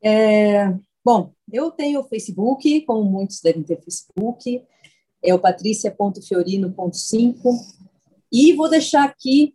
É, 0.04 0.72
bom, 1.04 1.34
eu 1.52 1.72
tenho 1.72 2.02
o 2.02 2.04
Facebook, 2.04 2.82
como 2.82 3.10
muitos 3.10 3.42
devem 3.42 3.64
ter 3.64 3.82
Facebook, 3.82 4.64
é 5.24 5.34
o 5.34 5.40
patricia.fiorino.5. 5.40 7.81
E 8.32 8.54
vou 8.54 8.70
deixar 8.70 9.04
aqui 9.04 9.54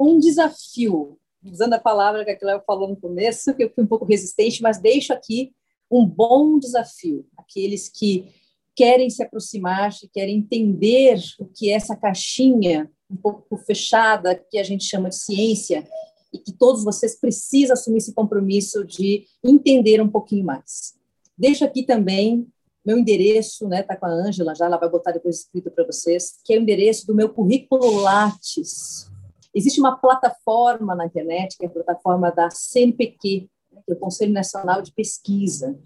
um 0.00 0.18
desafio, 0.18 1.18
usando 1.44 1.74
a 1.74 1.80
palavra 1.80 2.24
que 2.24 2.30
a 2.30 2.38
Cléo 2.38 2.62
falou 2.66 2.88
no 2.88 2.96
começo, 2.96 3.54
que 3.54 3.64
eu 3.64 3.70
fui 3.70 3.84
um 3.84 3.86
pouco 3.86 4.04
resistente, 4.04 4.62
mas 4.62 4.80
deixo 4.80 5.12
aqui 5.12 5.52
um 5.90 6.06
bom 6.06 6.58
desafio. 6.58 7.26
Aqueles 7.36 7.88
que 7.88 8.32
querem 8.74 9.10
se 9.10 9.22
aproximar, 9.22 9.92
querem 10.12 10.38
entender 10.38 11.18
o 11.38 11.44
que 11.44 11.70
é 11.70 11.74
essa 11.74 11.94
caixinha 11.94 12.90
um 13.10 13.16
pouco 13.16 13.56
fechada 13.58 14.34
que 14.34 14.58
a 14.58 14.62
gente 14.62 14.84
chama 14.84 15.10
de 15.10 15.16
ciência 15.16 15.86
e 16.32 16.38
que 16.38 16.52
todos 16.52 16.82
vocês 16.82 17.20
precisam 17.20 17.74
assumir 17.74 17.98
esse 17.98 18.14
compromisso 18.14 18.84
de 18.86 19.26
entender 19.44 20.00
um 20.00 20.08
pouquinho 20.08 20.46
mais. 20.46 20.94
Deixo 21.36 21.64
aqui 21.64 21.82
também 21.82 22.46
meu 22.84 22.98
endereço, 22.98 23.68
né, 23.68 23.82
tá 23.82 23.96
com 23.96 24.06
a 24.06 24.10
Ângela 24.10 24.54
já, 24.54 24.66
ela 24.66 24.76
vai 24.76 24.88
botar 24.88 25.12
depois 25.12 25.40
escrito 25.40 25.70
para 25.70 25.84
vocês, 25.84 26.40
que 26.44 26.52
é 26.52 26.58
o 26.58 26.62
endereço 26.62 27.06
do 27.06 27.14
meu 27.14 27.28
currículo 27.28 28.00
Lattes. 28.00 29.10
Existe 29.54 29.78
uma 29.78 29.96
plataforma 29.96 30.94
na 30.94 31.06
internet, 31.06 31.56
que 31.56 31.64
é 31.64 31.68
a 31.68 31.70
plataforma 31.70 32.30
da 32.30 32.50
CNPq, 32.50 33.18
que 33.20 33.48
é 33.88 33.92
o 33.92 33.98
Conselho 33.98 34.32
Nacional 34.32 34.82
de 34.82 34.92
Pesquisa. 34.92 35.78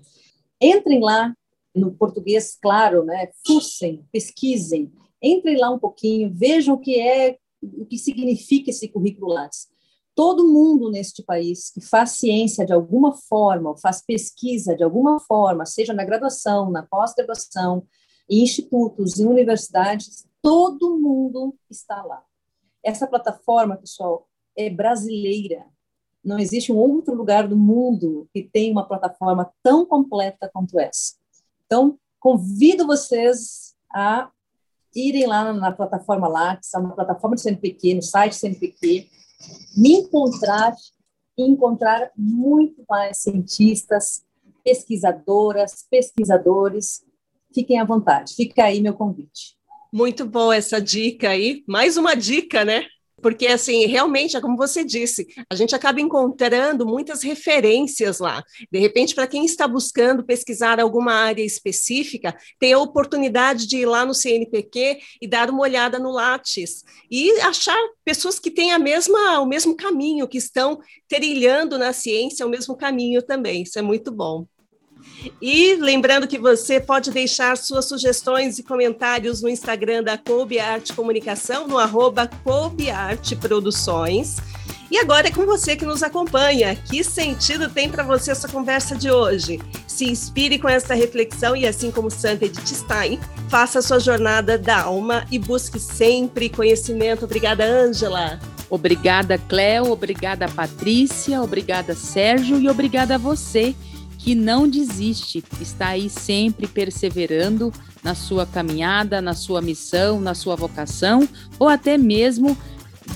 Entrem 0.61 1.01
lá, 1.01 1.35
no 1.75 1.93
português 1.93 2.57
claro, 2.61 3.05
né? 3.05 3.29
Fussem, 3.47 4.03
pesquisem, 4.11 4.91
entrem 5.23 5.59
lá 5.59 5.71
um 5.71 5.79
pouquinho, 5.79 6.33
vejam 6.35 6.75
o 6.75 6.79
que 6.79 6.99
é, 6.99 7.37
o 7.63 7.85
que 7.85 7.99
significa 7.99 8.71
esse 8.71 8.89
currículo 8.89 9.33
Lattes. 9.33 9.69
Todo 10.17 10.49
mundo 10.49 10.91
neste 10.91 11.23
país 11.23 11.71
que 11.71 11.81
faz 11.83 12.13
ciência 12.13 12.65
de 12.65 12.73
alguma 12.73 13.13
forma, 13.13 13.77
faz 13.77 14.03
pesquisa 14.03 14.75
de 14.75 14.83
alguma 14.83 15.21
forma, 15.21 15.67
seja 15.67 15.93
na 15.93 16.05
graduação, 16.05 16.71
na 16.71 16.83
pós-graduação, 16.83 17.87
em 18.29 18.43
institutos, 18.43 19.21
em 19.21 19.27
universidades, 19.27 20.27
todo 20.41 20.99
mundo 20.99 21.55
está 21.71 22.03
lá. 22.03 22.25
Essa 22.83 23.07
plataforma, 23.07 23.77
pessoal, 23.77 24.27
é 24.57 24.71
brasileira. 24.71 25.67
Não 26.25 26.39
existe 26.39 26.73
um 26.73 26.77
outro 26.77 27.15
lugar 27.15 27.47
do 27.47 27.57
mundo 27.57 28.27
que 28.33 28.43
tenha 28.43 28.73
uma 28.73 28.89
plataforma 28.89 29.53
tão 29.63 29.85
completa 29.85 30.51
quanto 30.51 30.81
essa. 30.81 31.15
Então, 31.67 31.99
convido 32.19 32.87
vocês 32.87 33.77
a 33.93 34.31
irem 34.95 35.27
lá 35.27 35.53
na 35.53 35.73
plataforma 35.73 36.27
Lattes, 36.27 36.71
na 36.73 36.89
plataforma 36.89 37.37
do 37.37 37.41
CNPq, 37.43 37.97
no 37.97 38.03
site 38.03 38.33
do 38.33 38.37
CNPq, 38.37 39.11
me 39.77 39.93
encontrar 39.95 40.75
e 41.37 41.43
encontrar 41.43 42.11
muito 42.17 42.85
mais 42.89 43.19
cientistas, 43.19 44.25
pesquisadoras, 44.65 45.87
pesquisadores. 45.91 47.05
Fiquem 47.55 47.79
à 47.79 47.85
vontade, 47.85 48.35
fica 48.35 48.65
aí 48.65 48.81
meu 48.81 48.95
convite. 48.95 49.57
Muito 49.93 50.27
boa 50.27 50.57
essa 50.57 50.81
dica 50.81 51.31
aí. 51.31 51.63
Mais 51.67 51.97
uma 51.97 52.15
dica, 52.15 52.65
né? 52.65 52.87
Porque, 53.23 53.47
assim, 53.47 53.87
realmente, 53.87 54.37
é 54.37 54.41
como 54.41 54.57
você 54.57 54.85
disse, 54.85 55.27
a 55.51 55.55
gente 55.55 55.75
acaba 55.75 56.01
encontrando 56.01 56.87
muitas 56.87 57.23
referências 57.23 58.19
lá. 58.19 58.43
De 58.71 58.79
repente, 58.79 59.15
para 59.15 59.27
quem 59.27 59.45
está 59.45 59.67
buscando 59.67 60.25
pesquisar 60.25 60.79
alguma 60.79 61.13
área 61.13 61.43
específica, 61.43 62.37
tem 62.59 62.75
a 62.75 62.79
oportunidade 62.79 63.67
de 63.67 63.79
ir 63.79 63.87
lá 63.87 64.05
no 64.05 64.15
CNPq 64.15 64.99
e 65.21 65.27
dar 65.27 65.49
uma 65.49 65.63
olhada 65.63 65.99
no 65.99 66.11
Lattes 66.11 66.85
e 67.11 67.31
achar 67.41 67.79
pessoas 68.05 68.39
que 68.39 68.51
têm 68.51 68.73
a 68.73 68.79
mesma, 68.79 69.41
o 69.41 69.47
mesmo 69.47 69.75
caminho, 69.77 70.29
que 70.29 70.39
estão 70.39 70.79
trilhando 71.09 71.79
na 71.79 71.93
ciência 71.93 72.47
o 72.47 72.51
mesmo 72.51 72.77
caminho 72.77 73.23
também. 73.23 73.63
Isso 73.63 73.79
é 73.79 73.83
muito 73.83 74.13
bom. 74.13 74.47
E 75.41 75.75
lembrando 75.77 76.27
que 76.27 76.39
você 76.39 76.81
pode 76.81 77.11
deixar 77.11 77.57
suas 77.57 77.87
sugestões 77.87 78.59
e 78.59 78.63
comentários 78.63 79.43
no 79.43 79.49
Instagram 79.49 80.03
da 80.03 80.17
Kobe 80.17 80.59
Arte 80.59 80.93
Comunicação, 80.93 81.67
no 81.67 81.79
arroba 81.79 82.29
Kobe 82.45 82.91
Arte 82.91 83.35
Produções. 83.35 84.37
E 84.91 84.99
agora 84.99 85.29
é 85.29 85.31
com 85.33 85.45
você 85.45 85.75
que 85.75 85.85
nos 85.85 86.03
acompanha. 86.03 86.77
Que 86.77 87.03
sentido 87.03 87.69
tem 87.69 87.91
para 87.91 88.05
você 88.05 88.31
essa 88.31 88.47
conversa 88.47 88.95
de 88.95 89.11
hoje? 89.11 89.61
Se 89.87 90.05
inspire 90.05 90.59
com 90.59 90.69
essa 90.69 90.95
reflexão 90.95 91.57
e, 91.57 91.67
assim 91.67 91.91
como 91.91 92.11
Santa 92.11 92.45
Edith 92.45 92.69
Stein, 92.69 93.19
faça 93.49 93.81
a 93.81 93.83
sua 93.83 93.99
jornada 93.99 94.57
da 94.57 94.83
alma 94.83 95.27
e 95.31 95.39
busque 95.39 95.81
sempre 95.81 96.49
conhecimento. 96.49 97.25
Obrigada, 97.25 97.65
Ângela. 97.65 98.39
Obrigada, 98.71 99.39
Cléo. 99.39 99.91
Obrigada, 99.91 100.49
Patrícia. 100.49 101.43
Obrigada, 101.43 101.95
Sérgio. 101.95 102.61
E 102.61 102.69
obrigada 102.69 103.17
a 103.17 103.19
você 103.19 103.75
que 104.27 104.35
não 104.35 104.69
desiste, 104.69 105.45
está 105.61 105.91
aí 105.91 106.11
sempre 106.11 106.67
perseverando 106.67 107.73
na 108.03 108.13
sua 108.13 108.45
caminhada, 108.45 109.23
na 109.23 109.35
sua 109.35 109.63
missão, 109.63 110.21
na 110.21 110.35
sua 110.35 110.57
vocação, 110.57 111.29
ou 111.61 111.69
até 111.69 111.97
mesmo 111.97 112.59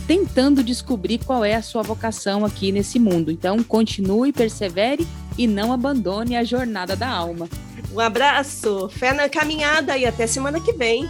tentando 0.07 0.63
descobrir 0.63 1.19
qual 1.19 1.45
é 1.45 1.57
a 1.57 1.63
sua 1.63 1.83
vocação 1.83 2.45
aqui 2.45 2.71
nesse 2.71 3.01
mundo. 3.01 3.33
Então, 3.33 3.61
continue, 3.61 4.33
persevere 4.33 5.05
e 5.37 5.49
não 5.49 5.73
abandone 5.73 6.37
a 6.37 6.45
jornada 6.45 6.95
da 6.95 7.09
alma. 7.09 7.49
Um 7.93 7.99
abraço, 7.99 8.89
fé 8.91 9.13
na 9.13 9.29
caminhada 9.29 9.99
e 9.99 10.07
até 10.07 10.29
semana 10.29 10.61
que 10.61 10.73
vem. 10.73 11.09